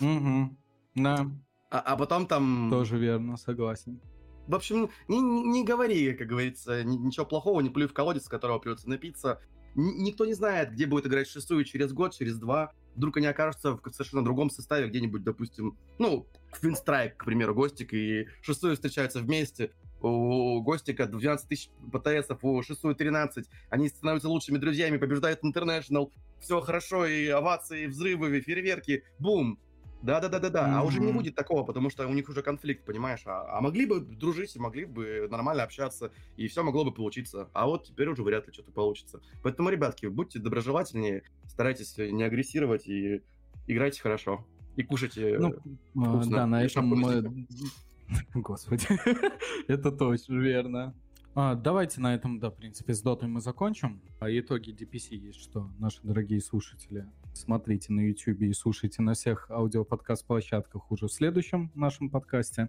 [0.00, 0.56] Угу.
[0.94, 1.26] Да.
[1.70, 2.68] А, а потом там...
[2.70, 4.00] Тоже верно, согласен.
[4.46, 8.58] В общем, не, не говори, как говорится, ничего плохого, не плюй в колодец, с которого
[8.58, 9.42] придется напиться.
[9.80, 12.72] Никто не знает, где будет играть шестую через год, через два.
[12.96, 18.26] Вдруг они окажутся в совершенно другом составе, где-нибудь, допустим, ну, Квинстрайк, к примеру, Гостик и
[18.42, 19.70] Шестую встречаются вместе,
[20.00, 26.60] у Гостика 12 тысяч ПТСов, у Шестую 13, они становятся лучшими друзьями, побеждают Интернешнл, все
[26.60, 29.60] хорошо, и овации, взрывы, и фейерверки, бум,
[30.02, 30.68] да-да-да-да-да.
[30.68, 30.74] Mm-hmm.
[30.74, 33.22] А уже не будет такого, потому что у них уже конфликт, понимаешь?
[33.26, 37.48] А, а могли бы дружить, могли бы нормально общаться, и все могло бы получиться.
[37.52, 39.20] А вот теперь уже вряд ли что-то получится.
[39.42, 43.22] Поэтому, ребятки, будьте доброжелательнее, старайтесь не агрессировать и
[43.66, 44.44] играйте хорошо.
[44.76, 45.54] И кушайте ну,
[45.94, 46.36] вкусно.
[46.36, 47.46] Да, на этом мы...
[48.34, 48.86] Господи,
[49.68, 50.94] это точно верно.
[51.34, 54.00] А, давайте на этом, да, в принципе, с дотой мы закончим.
[54.20, 57.06] А итоги DPC есть что, наши дорогие слушатели.
[57.38, 62.68] Смотрите на YouTube и слушайте на всех аудиоподкаст-площадках уже в следующем нашем подкасте.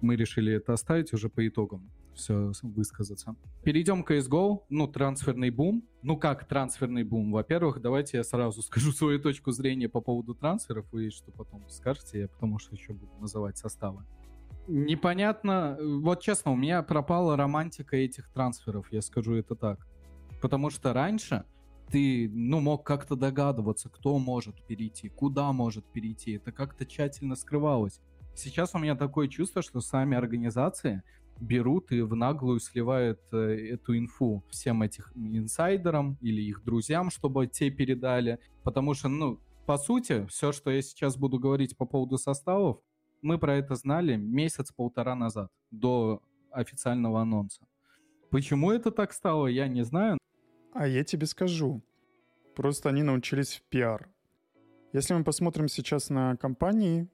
[0.00, 3.36] Мы решили это оставить уже по итогам все высказаться.
[3.62, 4.64] Перейдем к CSGO.
[4.68, 5.84] Ну, трансферный бум.
[6.02, 7.30] Ну, как трансферный бум?
[7.30, 12.18] Во-первых, давайте я сразу скажу свою точку зрения по поводу трансферов, и что потом скажете,
[12.18, 14.04] я потому что еще буду называть составы
[14.66, 15.78] непонятно.
[15.80, 19.86] Вот честно, у меня пропала романтика этих трансферов, я скажу это так.
[20.40, 21.44] Потому что раньше
[21.90, 26.32] ты, ну, мог как-то догадываться, кто может перейти, куда может перейти.
[26.32, 28.00] Это как-то тщательно скрывалось.
[28.34, 31.02] Сейчас у меня такое чувство, что сами организации
[31.40, 37.46] берут и в наглую сливают э, эту инфу всем этих инсайдерам или их друзьям, чтобы
[37.46, 38.38] те передали.
[38.62, 42.78] Потому что, ну, по сути, все, что я сейчас буду говорить по поводу составов,
[43.22, 47.66] мы про это знали месяц-полтора назад, до официального анонса.
[48.30, 50.18] Почему это так стало, я не знаю.
[50.72, 51.82] А я тебе скажу.
[52.54, 54.08] Просто они научились в пиар.
[54.92, 57.08] Если мы посмотрим сейчас на компании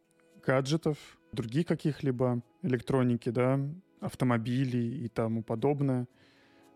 [0.45, 0.99] гаджетов,
[1.33, 3.61] других каких-либо электроники, да,
[4.01, 6.07] автомобилей и тому подобное,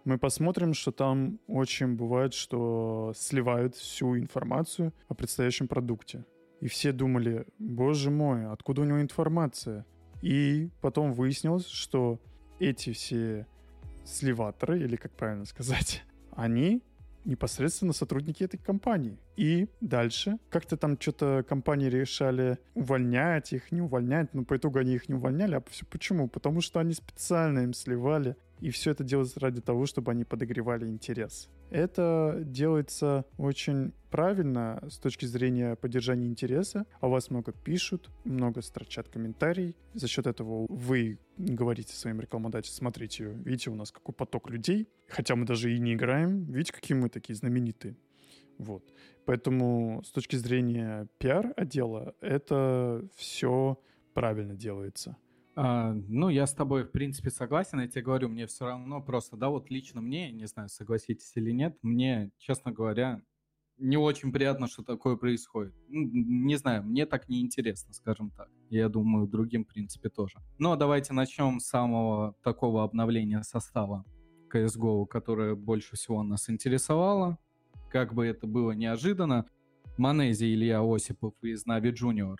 [0.04, 6.24] мы посмотрим, что там очень бывает, что сливают всю информацию о предстоящем продукте.
[6.60, 9.86] И все думали, боже мой, откуда у него информация?
[10.22, 12.20] И потом выяснилось, что
[12.58, 13.46] эти все
[14.04, 16.02] сливаторы, или как правильно сказать,
[16.32, 16.82] они
[17.24, 19.18] непосредственно сотрудники этой компании.
[19.36, 24.94] И дальше как-то там что-то компании решали увольнять их, не увольнять, но по итогу они
[24.94, 25.56] их не увольняли.
[25.56, 26.28] А все почему?
[26.28, 30.86] Потому что они специально им сливали, и все это делается ради того, чтобы они подогревали
[30.86, 31.48] интерес.
[31.70, 36.84] Это делается очень правильно с точки зрения поддержания интереса.
[37.00, 39.76] О вас много пишут, много строчат комментарий.
[39.94, 45.36] За счет этого вы говорите своим рекламодателям, смотрите, видите, у нас какой поток людей, хотя
[45.36, 47.96] мы даже и не играем, видите, какие мы такие знаменитые.
[48.58, 48.92] Вот.
[49.24, 53.80] Поэтому с точки зрения пиар-отдела это все
[54.12, 55.16] правильно делается.
[55.56, 57.80] А, ну, я с тобой, в принципе, согласен.
[57.80, 61.50] Я тебе говорю, мне все равно просто, да, вот лично мне, не знаю, согласитесь или
[61.50, 63.22] нет, мне, честно говоря,
[63.80, 65.74] не очень приятно, что такое происходит.
[65.88, 68.48] Не знаю, мне так не интересно, скажем так.
[68.68, 70.38] Я думаю, другим, в принципе, тоже.
[70.58, 74.04] Но давайте начнем с самого такого обновления состава
[74.52, 77.38] CSGO, которое больше всего нас интересовало.
[77.90, 79.46] Как бы это было неожиданно.
[79.96, 82.36] Манези Илья Осипов из Нави Junior.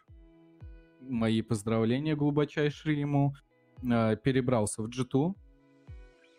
[1.01, 3.34] Мои поздравления глубочайшие ему.
[3.82, 5.34] Э, перебрался в G2.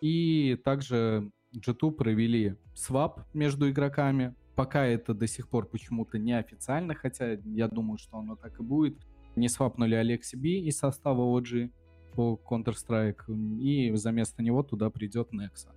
[0.01, 7.33] И также G2 провели свап между игроками Пока это до сих пор почему-то неофициально, хотя
[7.45, 8.97] я думаю, что оно так и будет.
[9.35, 11.71] Не свапнули Алекси Би из состава OG
[12.13, 15.69] по Counter-Strike, и за место него туда придет Nexa.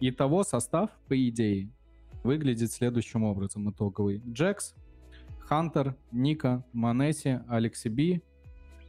[0.00, 1.70] Итого состав, по идее,
[2.24, 4.20] выглядит следующим образом итоговый.
[4.26, 4.74] Джекс,
[5.48, 8.22] Хантер, Ника, Манесси, Алекси Би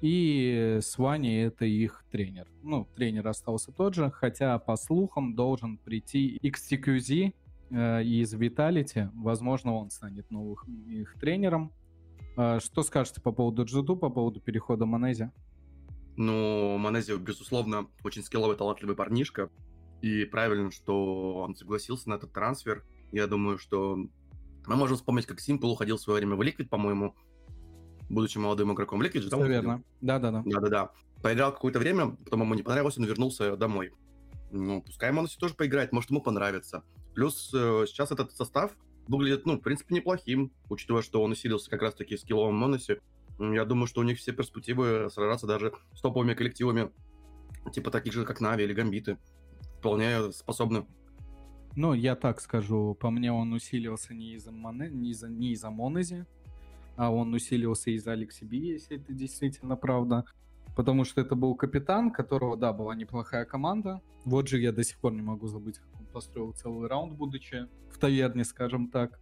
[0.02, 2.48] и Свани— это их тренер.
[2.64, 7.34] Ну, тренер остался тот же, хотя, по слухам, должен прийти XTQZ,
[7.72, 9.10] Э, из Vitality.
[9.14, 10.58] Возможно, он станет новым
[10.88, 11.72] их тренером.
[12.36, 15.32] Э, что скажете по поводу Джуду, по поводу перехода Манези?
[16.18, 19.52] Ну, Манези, безусловно, очень скилловый, талантливый парнишка.
[20.02, 22.84] И правильно, что он согласился на этот трансфер.
[23.12, 24.08] Я думаю, что
[24.68, 27.16] мы можем вспомнить, как Симпл уходил в свое время в Liquid, по-моему,
[28.10, 29.00] будучи молодым игроком.
[29.00, 29.84] В Liquid же, Все верно.
[30.02, 30.44] Да-да-да.
[30.46, 30.92] Да-да-да.
[31.22, 33.94] Поиграл какое-то время, потом ему не понравилось, он вернулся домой.
[34.52, 36.84] Ну, пускай Мануси тоже поиграет, может, ему понравится.
[37.14, 38.72] Плюс э, сейчас этот состав
[39.08, 43.02] выглядит, ну, в принципе, неплохим, учитывая, что он усилился как раз-таки в скилловом Моносе.
[43.40, 46.92] Я думаю, что у них все перспективы сражаться даже с топовыми коллективами,
[47.72, 49.18] типа таких же, как Нави или Гамбиты.
[49.80, 50.86] Вполне способны.
[51.76, 54.90] Ну, я так скажу, по мне он усилился не из-за, Моне...
[54.90, 55.30] не из-за...
[55.30, 56.26] не из-за Монези,
[56.98, 60.26] а он усилился из-за Алекси Би, если это действительно правда
[60.80, 64.02] потому что это был капитан, которого, да, была неплохая команда.
[64.24, 67.68] Вот же я до сих пор не могу забыть, как он построил целый раунд, будучи
[67.92, 69.20] в таверне, скажем так,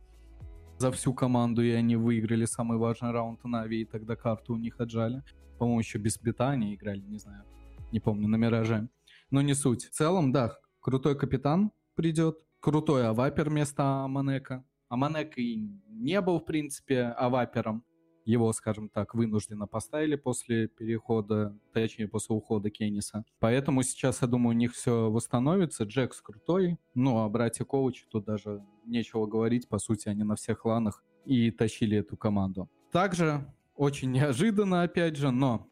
[0.78, 4.80] за всю команду, и они выиграли самый важный раунд Нави, и тогда карту у них
[4.80, 5.24] отжали.
[5.58, 7.44] По-моему, еще без бита играли, не знаю,
[7.92, 8.88] не помню, на Мираже.
[9.32, 9.86] Но не суть.
[9.86, 14.64] В целом, да, крутой капитан придет, крутой авапер вместо Аманека.
[14.88, 17.84] Аманек и не был, в принципе, авапером,
[18.24, 23.26] его, скажем так, вынужденно поставили после перехода, точнее, после ухода Кенниса.
[23.40, 25.86] Поэтому сейчас, я думаю, у них все восстановится.
[25.86, 29.68] Джекс крутой, ну, а братья Коучи тут даже нечего говорить.
[29.68, 32.70] По сути, они на всех ланах и тащили эту команду.
[32.92, 33.46] Также
[33.76, 35.68] очень неожиданно, опять же, но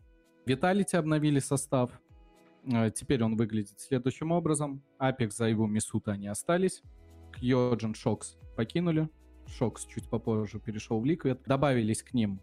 [0.45, 1.91] Vitality обновили состав.
[2.71, 4.81] Э, теперь он выглядит следующим образом.
[4.97, 6.81] apEX, ZywOo, misutaaa они остались.
[7.33, 9.09] Kyojin, shox покинули.
[9.47, 11.41] Шокс чуть попозже перешел в Liquid.
[11.45, 12.41] Добавились к ним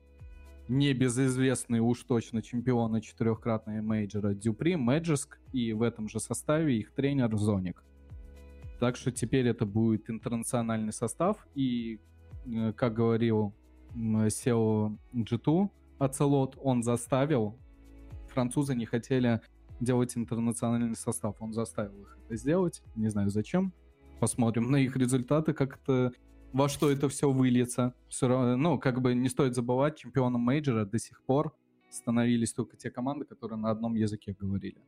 [0.68, 7.36] небезызвестные уж точно чемпионы четырехкратные мейджора dupreeh, Magisk и в этом же составе их тренер
[7.36, 7.82] zonic.
[8.78, 12.00] Так что теперь это будет интернациональный состав и,
[12.46, 13.54] э, как говорил
[13.94, 15.68] SEO G2
[15.98, 17.58] Ацелот, он заставил,
[18.28, 19.40] французы не хотели
[19.84, 23.72] делать интернациональный состав, он заставил их это сделать, не знаю зачем,
[24.20, 26.12] посмотрим на их результаты, как это
[26.52, 27.94] во что это все выльется.
[28.08, 31.54] Все равно, ну, как бы не стоит забывать, чемпионом мейджора до сих пор
[31.90, 34.82] становились только те команды, которые на одном языке говорили.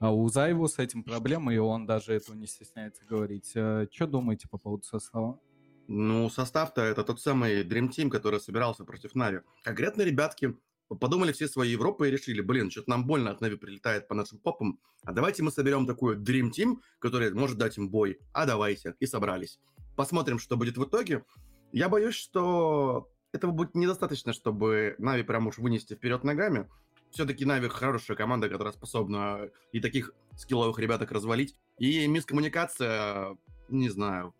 [0.00, 3.52] А у Зайву с этим проблемы, и он даже этого не стесняется говорить.
[3.54, 5.40] Э, что думаете по поводу состава?
[5.86, 9.40] Ну, состав-то это тот самый Dream Team, который собирался против Нави.
[9.62, 10.56] Конкретно ребятки
[10.96, 14.38] подумали всей своей Европой и решили, блин, что-то нам больно от Нави прилетает по нашим
[14.38, 18.18] попам, а давайте мы соберем такой Dream Team, который может дать им бой.
[18.32, 18.94] А давайте.
[19.00, 19.58] И собрались.
[19.96, 21.24] Посмотрим, что будет в итоге.
[21.72, 26.68] Я боюсь, что этого будет недостаточно, чтобы Нави прям уж вынести вперед ногами.
[27.10, 31.56] Все-таки Нави хорошая команда, которая способна и таких скилловых ребяток развалить.
[31.78, 33.36] И мискоммуникация,
[33.68, 34.34] не знаю.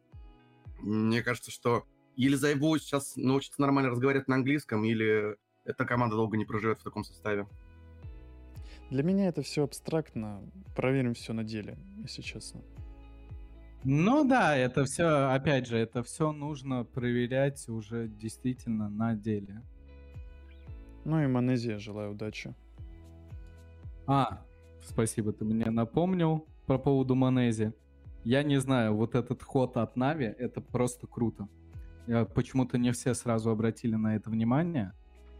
[0.80, 1.84] Мне кажется, что
[2.16, 6.82] или Зайбу сейчас научится нормально разговаривать на английском, или эта команда долго не проживет в
[6.82, 7.46] таком составе.
[8.90, 10.42] Для меня это все абстрактно.
[10.76, 12.60] Проверим все на деле, если честно.
[13.82, 19.62] Ну да, это все, опять же, это все нужно проверять уже действительно на деле.
[21.04, 22.54] Ну и Манезия, желаю удачи.
[24.06, 24.42] А,
[24.82, 27.74] спасибо, ты мне напомнил про поводу Манези.
[28.22, 31.46] Я не знаю, вот этот ход от Нави, это просто круто.
[32.34, 34.92] Почему-то не все сразу обратили на это внимание,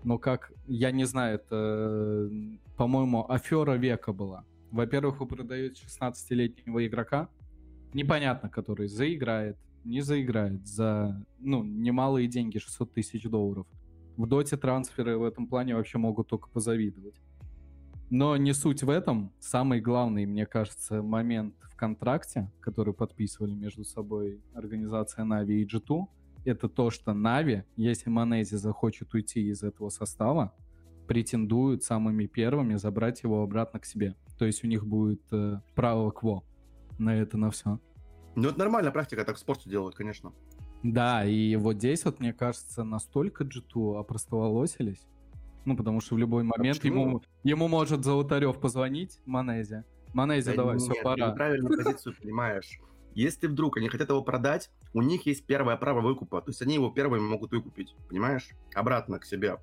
[0.04, 2.30] но как, я не знаю, это,
[2.76, 4.44] по-моему, афера века была.
[4.70, 7.28] Во-первых, вы продаете 16-летнего игрока,
[7.94, 13.66] непонятно, который заиграет, не заиграет за, ну, немалые деньги, 600 тысяч долларов.
[14.16, 17.14] В доте трансферы в этом плане вообще могут только позавидовать.
[18.10, 19.32] Но не суть в этом.
[19.40, 26.04] Самый главный, мне кажется, момент в контракте, который подписывали между собой организация Нави и G2,
[26.44, 30.54] это то, что Нави, если Манези захочет уйти из этого состава,
[31.06, 34.16] претендуют самыми первыми забрать его обратно к себе.
[34.38, 36.42] То есть у них будет э, право кво
[36.98, 37.78] на это, на все.
[38.34, 40.32] Ну, это нормальная практика, так в спорте делают, конечно.
[40.82, 45.06] Да, и вот здесь вот, мне кажется, настолько G2 опростоволосились,
[45.64, 49.84] ну, потому что в любой а момент а ему, ему может Золотарев позвонить, Манези.
[50.12, 51.30] Манези, да давай, нет, все, пора.
[51.30, 52.80] Ты правильную позицию понимаешь.
[53.14, 56.40] Если вдруг они хотят его продать, у них есть первое право выкупа.
[56.40, 58.48] То есть они его первыми могут выкупить, понимаешь?
[58.74, 59.58] Обратно к себе.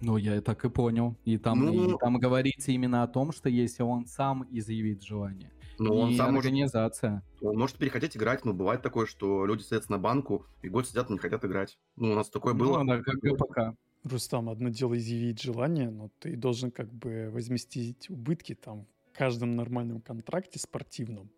[0.00, 1.16] Ну, я так и понял.
[1.24, 5.50] И там, ну, и там говорится именно о том, что если он сам изъявит желание.
[5.80, 7.22] Ну, он сам организация.
[7.40, 10.86] Может, он может перехотеть играть, но бывает такое, что люди садятся на банку и год
[10.86, 11.78] сидят и не хотят играть.
[11.96, 12.82] Ну, у нас такое было.
[12.82, 13.74] Ну, да, как и пока.
[14.04, 19.56] Рустам, одно дело изъявить желание, но ты должен как бы возместить убытки там в каждом
[19.56, 21.30] нормальном контракте спортивном.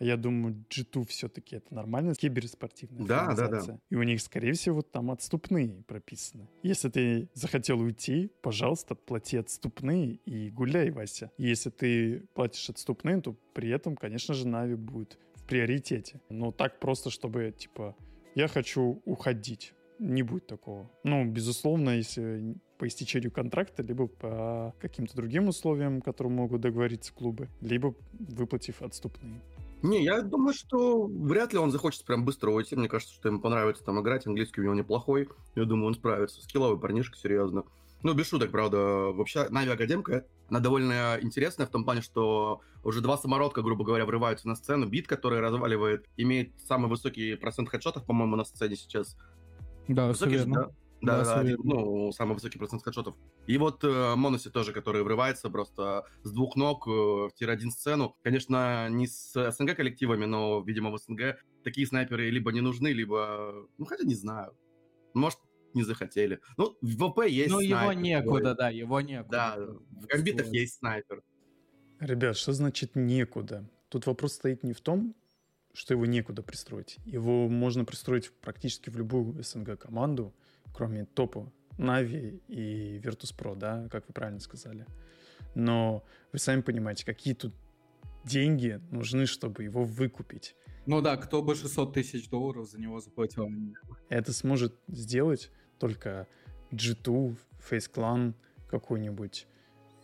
[0.00, 3.74] Я думаю, G2 все-таки это нормально, киберспортивная да, организация.
[3.74, 3.80] Да, да.
[3.90, 6.48] И у них, скорее всего, там отступные прописаны.
[6.62, 11.30] Если ты захотел уйти, пожалуйста, плати отступные и гуляй, Вася.
[11.36, 16.20] если ты платишь отступные, то при этом, конечно же, Нави будет в приоритете.
[16.30, 17.94] Но так просто, чтобы, типа,
[18.34, 19.74] я хочу уходить.
[19.98, 20.90] Не будет такого.
[21.04, 27.50] Ну, безусловно, если по истечению контракта, либо по каким-то другим условиям, которые могут договориться клубы,
[27.60, 29.42] либо выплатив отступные.
[29.82, 32.76] Не, я думаю, что вряд ли он захочет прям быстро уйти.
[32.76, 34.26] Мне кажется, что ему понравится там играть.
[34.26, 35.28] Английский у него неплохой.
[35.54, 36.42] Я думаю, он справится.
[36.42, 37.64] Скилловый парнишка, серьезно.
[38.02, 38.78] Ну, без шуток, правда.
[38.78, 44.06] Вообще, Нави Академка, она довольно интересная в том плане, что уже два самородка, грубо говоря,
[44.06, 44.86] врываются на сцену.
[44.86, 49.16] Бит, который разваливает, имеет самый высокий процент хедшотов, по-моему, на сцене сейчас.
[49.88, 50.38] Да, высокий.
[50.44, 50.70] Да?
[51.02, 53.16] Да, да, один, ну, самый высокий процент хедшотов.
[53.46, 58.16] И вот э, Моноси тоже, который врывается просто с двух ног э, в тир-1 сцену.
[58.22, 63.66] Конечно, не с СНГ коллективами, но, видимо, в СНГ такие снайперы либо не нужны, либо...
[63.78, 64.54] Ну, хотя не знаю.
[65.14, 65.38] Может,
[65.74, 66.40] не захотели.
[66.56, 68.56] Ну, в ВП есть Ну, снайпер, его некуда, который...
[68.56, 69.30] да, его некуда.
[69.30, 69.56] Да,
[70.02, 71.22] в гамбитах есть снайпер.
[72.00, 73.68] Ребят, что значит некуда?
[73.88, 75.14] Тут вопрос стоит не в том,
[75.72, 76.98] что его некуда пристроить.
[77.04, 80.34] Его можно пристроить практически в любую СНГ-команду,
[80.72, 84.86] кроме топа Нави и Virtus.pro, да, как вы правильно сказали.
[85.54, 87.54] Но вы сами понимаете, какие тут
[88.24, 90.56] деньги нужны, чтобы его выкупить.
[90.86, 93.48] Ну да, кто бы 600 тысяч долларов за него заплатил?
[94.08, 96.26] Это сможет сделать только
[96.70, 97.36] G2,
[97.70, 98.34] Face Clan
[98.68, 99.46] какой-нибудь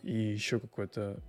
[0.03, 1.23] и еще какой-то...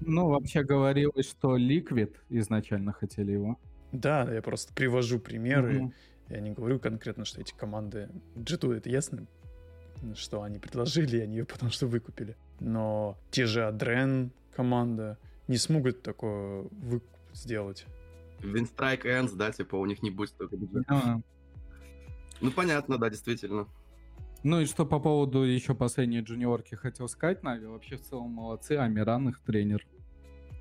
[0.00, 3.58] Ну, вообще говорилось, что Liquid изначально хотели его.
[3.92, 5.80] Да, я просто привожу примеры.
[5.80, 5.92] Mm-hmm.
[6.28, 8.08] Я не говорю конкретно, что эти команды...
[8.36, 9.26] G2 это ясно,
[10.14, 12.36] что они предложили, и они ее потом что выкупили.
[12.60, 15.18] Но те же Адрен команда
[15.48, 17.86] не смогут такое выкуп сделать.
[18.40, 21.22] Windstrike Ends, да, типа у них не будет столько бюджета.
[22.40, 23.68] Ну, понятно, да, действительно.
[24.42, 28.72] Ну и что по поводу еще последней джуниорки хотел сказать, Нави, вообще в целом молодцы,
[28.72, 29.86] Амиран их тренер.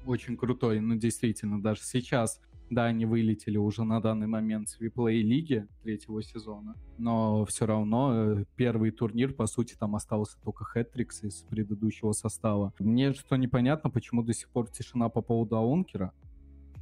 [0.06, 2.40] Очень крутой, ну действительно, даже сейчас
[2.72, 8.14] да, они вылетели уже на данный момент с виплей лиги третьего сезона, но все равно
[8.14, 12.74] э, первый турнир, по сути, там остался только Хэтрикс из предыдущего состава.
[12.80, 16.14] Мне что непонятно, почему до сих пор тишина по поводу Аункера,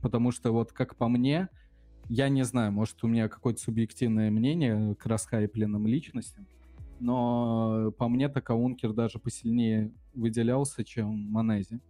[0.02, 1.50] потому что вот как по мне,
[2.08, 6.46] я не знаю, может у меня какое-то субъективное мнение к расхайпленным личностям,
[7.00, 11.82] но по мне так Аункер даже посильнее выделялся, чем Манези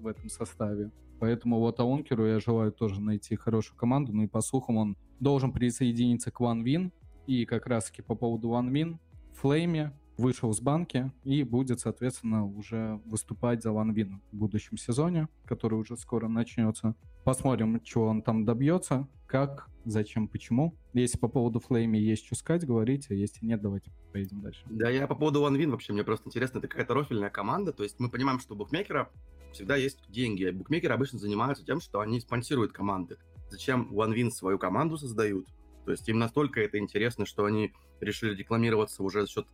[0.00, 0.90] в этом составе.
[1.20, 4.12] Поэтому вот Аункеру я желаю тоже найти хорошую команду.
[4.12, 6.92] Ну и по слухам он должен присоединиться к OneWin.
[7.26, 8.98] И как раз-таки по поводу OneWin,
[9.34, 15.78] Флейме вышел с банки и будет, соответственно, уже выступать за OneWin в будущем сезоне, который
[15.78, 16.94] уже скоро начнется.
[17.24, 20.74] Посмотрим, чего он там добьется, как, зачем, почему.
[20.92, 23.18] Если по поводу Флейми есть что сказать, говорите.
[23.18, 24.62] Если нет, давайте поедем дальше.
[24.66, 27.72] Да, я по поводу OneWin вообще, мне просто интересно, это какая-то рофильная команда.
[27.72, 29.10] То есть мы понимаем, что букмекера
[29.52, 30.50] всегда есть деньги.
[30.50, 33.18] Букмекеры обычно занимаются тем, что они спонсируют команды.
[33.50, 35.46] Зачем OneWin свою команду создают?
[35.84, 39.46] То есть им настолько это интересно, что они решили рекламироваться уже за счет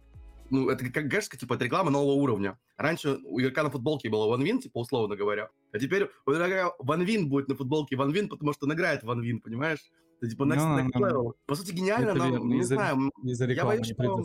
[0.51, 2.59] ну, это как гэшка, типа, это реклама нового уровня.
[2.77, 5.49] Раньше у игрока на футболке было OneWin, типа, условно говоря.
[5.73, 9.41] А теперь у игрока OneWin будет на футболке OneWin, потому что он играет в OneWin,
[9.41, 9.81] понимаешь?
[10.21, 11.33] Это, типа, next, no, next level.
[11.47, 12.45] По сути, гениально, это но, верно.
[12.45, 13.11] не из-за, знаю.
[13.23, 14.23] Из-за я боюсь, что...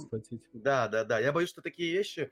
[0.53, 1.20] Да, да, да.
[1.20, 2.32] Я боюсь, что такие вещи,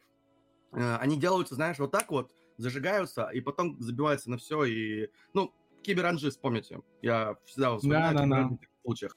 [0.74, 5.54] э, они делаются, знаешь, вот так вот, зажигаются, и потом забиваются на все, и, ну,
[5.84, 6.82] киберанжи, вспомните.
[7.02, 8.58] Я всегда вспоминаю да, да, да.
[8.84, 9.16] случаях.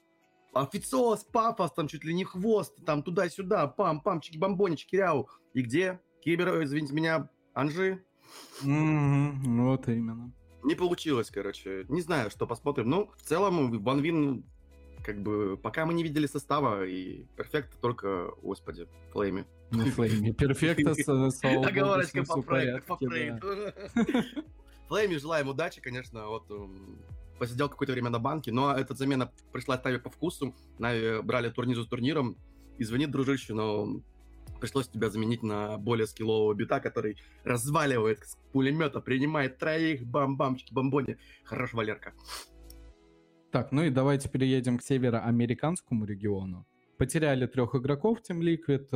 [0.53, 5.29] официоз, пафос, там чуть ли не хвост, там туда-сюда, пам, пам, чики-бомбонечки, ряу.
[5.53, 5.99] И где?
[6.21, 8.03] Кибер, извините меня, Анжи?
[8.63, 10.31] Mm-hmm, вот именно.
[10.63, 11.85] Не получилось, короче.
[11.89, 12.89] Не знаю, что посмотрим.
[12.89, 14.45] Ну, в целом, Ван Вин,
[15.03, 19.45] как бы, пока мы не видели состава, и перфект только, господи, Флейми.
[19.71, 20.33] На flamie.
[20.33, 20.91] Perfecto,
[21.43, 23.41] Оговорочка по Флейме.
[24.87, 26.27] flamie, желаем удачи, конечно.
[26.27, 26.45] Вот
[27.39, 30.53] посидел какое-то время на банке, но эта замена пришла Нави по вкусу.
[30.77, 32.37] Нави брали турнир за турниром.
[32.77, 34.01] Извини, дружище, но
[34.59, 40.71] пришлось тебя заменить на более скиллового b1t а, который разваливает с пулемета, принимает троих, бам-бамчики,
[40.71, 41.17] бомбони.
[41.43, 42.13] Хорош, Валерка.
[43.51, 46.65] Так, ну и давайте переедем к североамериканскому региону.
[46.97, 48.89] Потеряли трех игроков Team Liquid,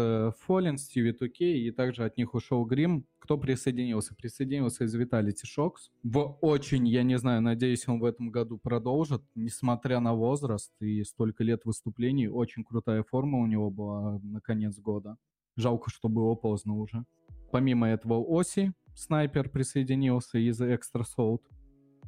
[0.48, 3.06] Fallen, Stevie 2K, и также от них ушел Грим.
[3.20, 4.16] Кто присоединился?
[4.16, 5.90] Присоединился из Vitality Shocks.
[6.04, 11.04] В очень, я не знаю, надеюсь, он в этом году продолжит, несмотря на возраст и
[11.04, 12.30] столько лет выступлений.
[12.30, 15.18] Очень крутая форма у него была на конец года.
[15.58, 17.04] Жалко, что было поздно уже.
[17.52, 21.42] Помимо этого Оси, снайпер присоединился из Extra Salt.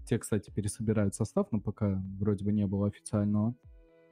[0.08, 3.54] Те, кстати, пересобирают состав, но пока вроде бы не было официального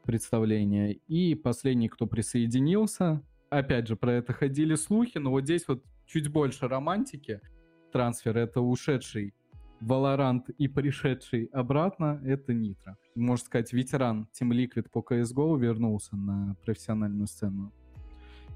[0.04, 0.92] представления.
[1.08, 6.28] И последний, кто присоединился, опять же, про это ходили слухи, но вот здесь вот чуть
[6.28, 7.40] больше романтики.
[7.94, 9.34] Трансфер— это ушедший
[9.82, 12.98] Valorant и пришедший обратно— это Нитро.
[13.16, 17.72] Можно сказать, ветеран Team Liquid по CSGO вернулся на профессиональную сцену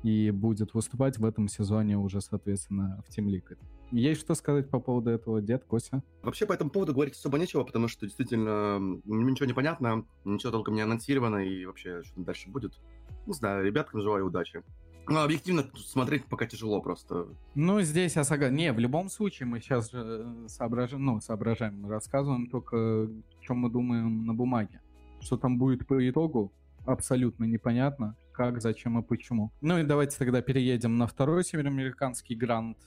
[0.04, 3.58] и будет выступать в этом сезоне уже, соответственно, в Team Liquid.
[3.92, 6.04] Есть что сказать по поводу этого, дед Кося?
[6.22, 10.76] Вообще по этому поводу говорить особо нечего, потому что действительно ничего не понятно, ничего толком
[10.76, 12.80] не анонсировано, и вообще что дальше будет.
[13.26, 14.64] Не знаю, ребяткам желаю удачи.
[15.08, 17.30] Ну, объективно смотреть пока тяжело просто.
[17.56, 18.56] Ну, здесь я согласен.
[18.56, 23.10] Не, в любом случае мы сейчас же соображаем, ну, соображаем, рассказываем только,
[23.42, 24.82] чем мы думаем на бумаге.
[25.20, 26.54] Что там будет по итогу,
[26.86, 28.16] абсолютно непонятно.
[28.40, 29.52] Как, зачем и почему.
[29.60, 32.78] Ну и давайте тогда переедем на второй североамериканский гранд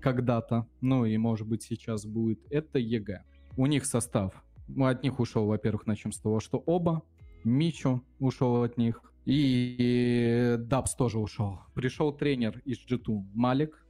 [0.00, 3.24] когда-то, ну и может быть сейчас будет, это EG.
[3.56, 7.02] У них состав, ну, от них ушел, во-первых, начнем с того, что оба,
[7.42, 11.58] Мичу ушел от них, и Дабс тоже ушел.
[11.74, 13.84] Пришел тренер из G2, Малик,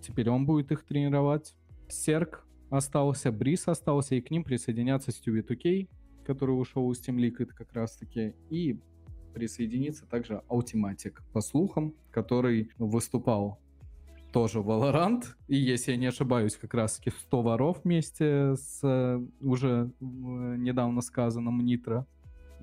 [0.00, 1.54] теперь он будет их тренировать.
[1.90, 5.90] Серк остался, Брис остался, и к ним присоединятся Стюви Тукей,
[6.24, 8.80] который ушел из Team Liquid как раз-таки, и
[9.34, 13.58] присоединится также Automatic, по слухам, который выступал
[14.32, 19.92] тоже Valorant, и если я не ошибаюсь, как раз-таки 100 воров вместе с э, уже
[20.00, 22.04] э, недавно сказанным Нитро,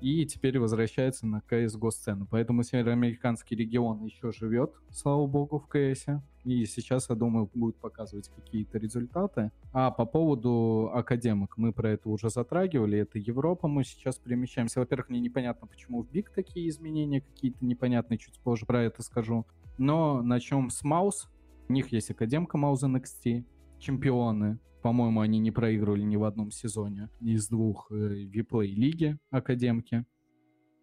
[0.02, 2.26] и теперь возвращается на CSGO сцену.
[2.30, 6.20] Поэтому североамериканский регион еще живет, слава богу, в CS.
[6.44, 9.52] И сейчас, я думаю, будет показывать какие-то результаты.
[9.72, 12.98] А по поводу академок, мы про это уже затрагивали.
[12.98, 14.80] Это Европа, мы сейчас перемещаемся.
[14.80, 19.46] Во-первых, мне непонятно, почему в Биг такие изменения какие-то непонятные, чуть позже про это скажу.
[19.78, 21.28] Но начнем с Маус.
[21.68, 23.44] У них есть Академка Мауза NXT,
[23.78, 24.58] чемпионы.
[24.82, 30.04] По-моему, они не проигрывали ни в одном сезоне из двух э, виплей лиги Академки.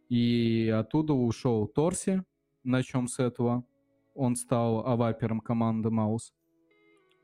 [0.07, 2.23] И оттуда ушел Торси.
[2.63, 3.65] Начнем с этого.
[4.19, 6.33] Он стал авапером команды Маус.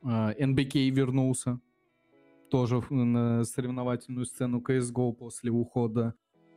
[0.02, 1.60] НБК вернулся
[2.50, 6.14] тоже на соревновательную сцену CSGO после ухода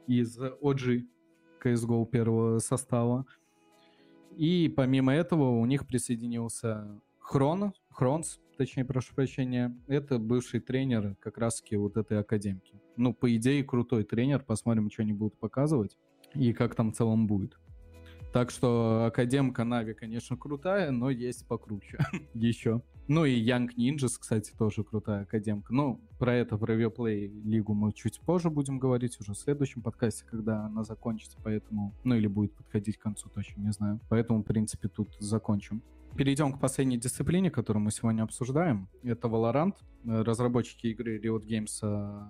[0.06, 1.08] из OG
[1.60, 3.26] CSGO первого состава.
[4.36, 11.36] И помимо этого у них присоединился Хрон, Хронс, точнее, прошу прощения, это бывший тренер как
[11.38, 12.80] раз-таки вот этой академки.
[12.96, 15.98] Ну, по идее, крутой тренер, посмотрим, что они будут показывать
[16.32, 17.58] и как там в целом будет.
[18.32, 21.98] Так что Академка Нави, конечно, крутая, но есть покруче
[22.34, 22.82] еще.
[23.08, 25.72] Ну и Young Ninjas, кстати, тоже крутая академка.
[25.72, 30.26] Ну, про это, про Viaplay лигу мы чуть позже будем говорить, уже в следующем подкасте,
[30.30, 31.94] когда она закончится, поэтому...
[32.04, 33.98] Ну или будет подходить к концу, точно не знаю.
[34.10, 35.82] Поэтому, в принципе, тут закончим.
[36.16, 38.88] Перейдем к последней дисциплине, которую мы сегодня обсуждаем.
[39.02, 39.76] Это Valorant.
[40.04, 42.26] Разработчики игры Riot Games э,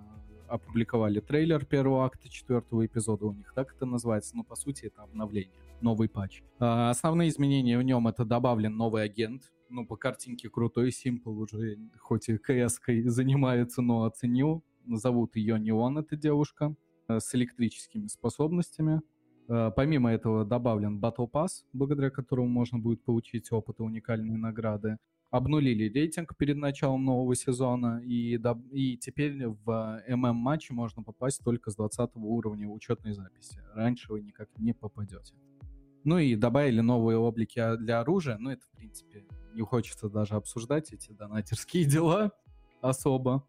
[0.47, 5.03] опубликовали трейлер первого акта четвертого эпизода у них, так это называется, но по сути это
[5.03, 6.41] обновление, новый патч.
[6.59, 11.77] А, основные изменения в нем это добавлен новый агент, ну по картинке крутой, Simple уже
[11.99, 14.63] хоть и кс занимается, но оценил.
[14.87, 16.73] Зовут ее Неон, эта девушка,
[17.07, 19.01] э, с электрическими способностями.
[19.47, 24.97] Э, помимо этого добавлен Battle Pass, благодаря которому можно будет получить опыт и уникальные награды
[25.31, 28.39] обнулили рейтинг перед началом нового сезона, и,
[28.71, 33.61] и теперь в ММ-матче можно попасть только с 20 уровня учетной записи.
[33.73, 35.35] Раньше вы никак не попадете.
[36.03, 40.93] Ну и добавили новые облики для оружия, ну это, в принципе, не хочется даже обсуждать
[40.93, 42.31] эти донатерские дела
[42.81, 43.45] особо.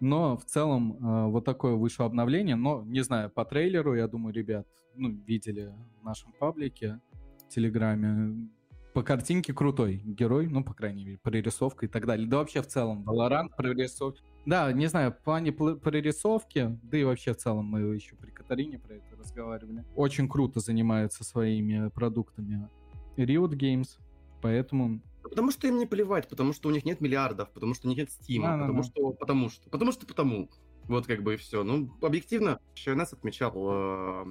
[0.00, 2.56] Но в целом э, вот такое вышло обновление.
[2.56, 7.00] Но, не знаю, по трейлеру, я думаю, ребят, ну, видели в нашем паблике,
[7.38, 8.48] в Телеграме.
[8.92, 12.26] По картинке крутой герой, ну, по крайней мере, прорисовка и так далее.
[12.26, 14.20] Да вообще в целом, Valorant, прорисовка.
[14.46, 18.78] Да, не знаю, в плане прорисовки, да и вообще в целом мы еще при Катарине
[18.78, 19.84] про это разговаривали.
[19.94, 22.68] Очень круто занимаются своими продуктами
[23.16, 23.98] Riot Games,
[24.42, 27.90] поэтому Потому что им не плевать, потому что у них нет миллиардов, потому что у
[27.90, 30.50] них нет стима, да, потому да, что, потому что, потому что, потому.
[30.84, 31.62] Вот как бы и все.
[31.62, 34.24] Ну, объективно, ШНС отмечал э,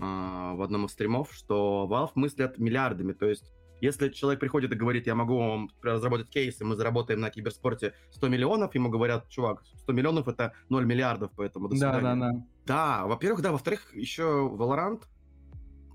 [0.00, 5.06] в одном из стримов, что Valve мыслят миллиардами, то есть если человек приходит и говорит,
[5.06, 9.62] я могу вам разработать кейс, и мы заработаем на киберспорте 100 миллионов, ему говорят, чувак,
[9.76, 12.00] 100 миллионов это 0 миллиардов, поэтому до свидания.
[12.00, 12.46] Да, да, да.
[12.66, 15.02] Да, во-первых, да, во-вторых, еще Valorant,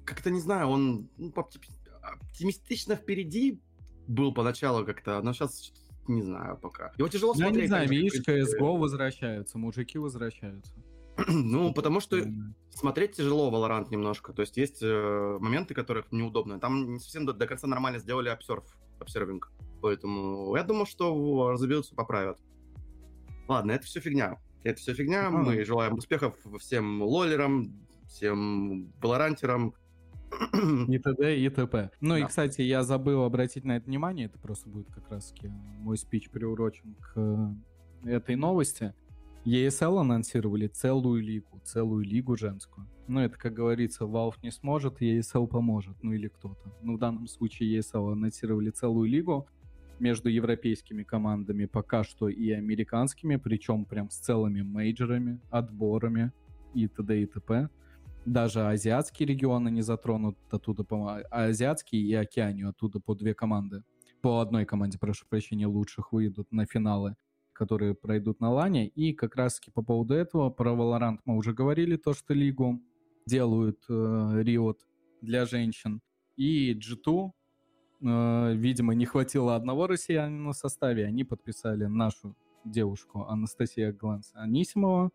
[0.05, 1.33] как-то не знаю, он ну,
[2.01, 3.61] оптимистично впереди
[4.07, 5.73] был поначалу как-то, но сейчас
[6.07, 6.91] не знаю пока.
[6.97, 7.55] Его тяжело Я смотреть.
[7.55, 10.73] Я не знаю, видишь, CSGO возвращаются, мужики возвращаются.
[11.27, 12.17] ну, потому что
[12.69, 14.33] смотреть тяжело Valorant немножко.
[14.33, 16.59] То есть есть э, моменты, которых неудобно.
[16.59, 18.63] Там не совсем до, до конца нормально сделали обсерв,
[18.99, 19.51] обсервинг.
[19.81, 22.39] Поэтому я думаю, что разобьются, поправят.
[23.47, 24.39] Ладно, это все фигня.
[24.63, 25.29] Это все фигня.
[25.29, 29.73] Мы желаем успехов всем лолерам, всем валорантерам,
[30.89, 31.37] и т.д.
[31.37, 31.91] и т.п.
[32.01, 32.19] Ну да.
[32.19, 35.33] и, кстати, я забыл обратить на это внимание, это просто будет как раз
[35.79, 38.93] мой спич приурочен к э, этой новости.
[39.45, 42.87] ESL анонсировали целую лигу, целую лигу женскую.
[43.07, 46.73] Ну, это, как говорится, Valve не сможет, ESL поможет, ну или кто-то.
[46.81, 49.47] Ну, в данном случае ESL анонсировали целую лигу
[49.99, 56.31] между европейскими командами пока что и американскими, причем прям с целыми мейджорами, отборами
[56.73, 57.21] и т.д.
[57.21, 57.69] и т.п
[58.25, 63.83] даже азиатские регионы не затронут оттуда, по а азиатские и океанию оттуда по две команды.
[64.21, 67.15] По одной команде, прошу прощения, лучших выйдут на финалы,
[67.55, 68.87] которые пройдут на лане.
[68.87, 72.81] И как раз-таки по поводу этого, про Valorant мы уже говорили, то, что лигу
[73.25, 74.77] делают э, Riot
[75.21, 76.01] для женщин.
[76.35, 77.31] И G2,
[78.01, 85.11] э, видимо, не хватило одного россиянина в составе, они подписали нашу девушку Анастасия Гланс Анисимова,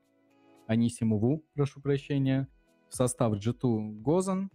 [0.67, 2.49] Анисимову, прошу прощения,
[2.89, 4.51] в состав G2 Гозан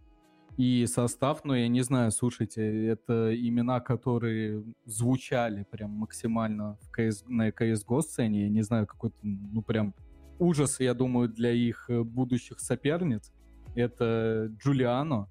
[0.57, 7.23] и состав, ну, я не знаю, слушайте, это имена, которые звучали прям максимально в CS,
[7.27, 9.93] на CSGO сцене, я не знаю, какой-то, ну, прям
[10.39, 13.33] ужас, я думаю, для их э, будущих соперниц.
[13.75, 15.27] Это Джулиано,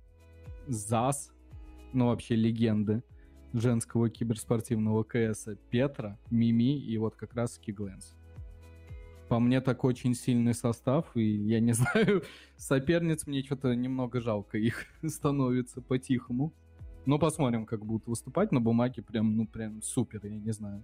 [0.67, 1.33] Зас,
[1.95, 3.03] ну, вообще легенды
[3.55, 8.15] женского киберспортивного КС, Петра, Мими и вот как раз Кигленс.
[9.29, 12.23] По мне так очень сильный состав, и я не знаю,
[12.57, 16.53] соперниц мне что-то немного жалко их становится по-тихому.
[17.07, 18.53] Но посмотрим, как будут выступать.
[18.53, 20.83] На бумаге прям, ну, прям супер, я не знаю.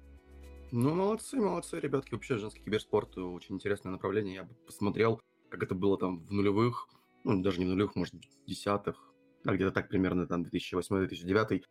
[0.70, 2.14] Ну, молодцы, молодцы, ребятки.
[2.14, 4.34] Вообще, женский киберспорт очень интересное направление.
[4.34, 6.88] Я бы посмотрел, как это было там в нулевых,
[7.24, 9.12] ну, даже не в нулевых, может, в десятых,
[9.44, 11.62] а где-то так примерно, там, 2008-2009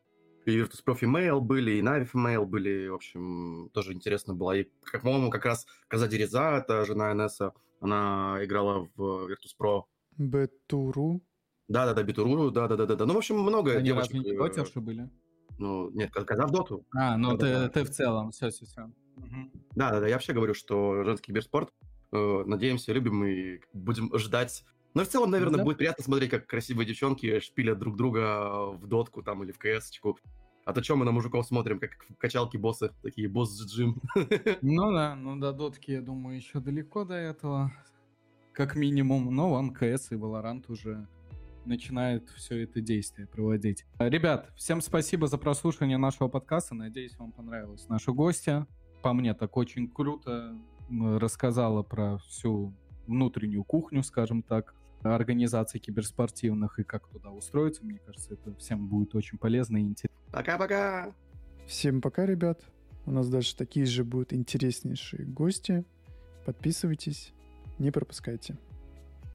[0.51, 4.57] и Virtus Pro Female были, и Navi Female были, в общем, тоже интересно было.
[4.57, 9.83] И, как, по-моему, как раз Каза Дереза, это жена Энесса, она играла в Virtus Pro.
[10.17, 11.21] Бетуру?
[11.67, 13.05] Да-да-да, Бетуру, да-да-да-да.
[13.05, 14.13] Ну, в общем, много Они девочек...
[14.13, 15.09] Они разве не были?
[15.57, 16.85] Ну, нет, Каза в Доту.
[16.95, 18.91] А, ну ты, ты в целом, все-все-все.
[19.75, 21.73] Да-да-да, я вообще говорю, что женский киберспорт,
[22.11, 24.63] э, надеемся, любим и будем ждать
[24.93, 25.63] но в целом, наверное, да.
[25.63, 30.17] будет приятно смотреть, как красивые девчонки шпилят друг друга в дотку там или в КС-очку.
[30.65, 34.01] А то что мы на мужиков смотрим, как в качалке боссы, такие босс джим.
[34.61, 37.71] Ну да, ну до дотки, я думаю, еще далеко до этого,
[38.53, 39.33] как минимум.
[39.33, 41.07] Но вон КС и Valorant уже
[41.65, 43.85] начинают все это действие проводить.
[43.99, 46.75] Ребят, всем спасибо за прослушивание нашего подкаста.
[46.75, 48.67] Надеюсь, вам понравилась наша гостья.
[49.01, 50.57] По мне так очень круто
[50.89, 52.73] рассказала про всю
[53.07, 57.83] внутреннюю кухню, скажем так, организаций киберспортивных и как туда устроиться.
[57.83, 60.17] Мне кажется, это всем будет очень полезно и интересно.
[60.31, 61.13] Пока-пока!
[61.67, 62.61] Всем пока, ребят.
[63.05, 65.85] У нас дальше такие же будут интереснейшие гости.
[66.45, 67.33] Подписывайтесь,
[67.77, 68.57] не пропускайте.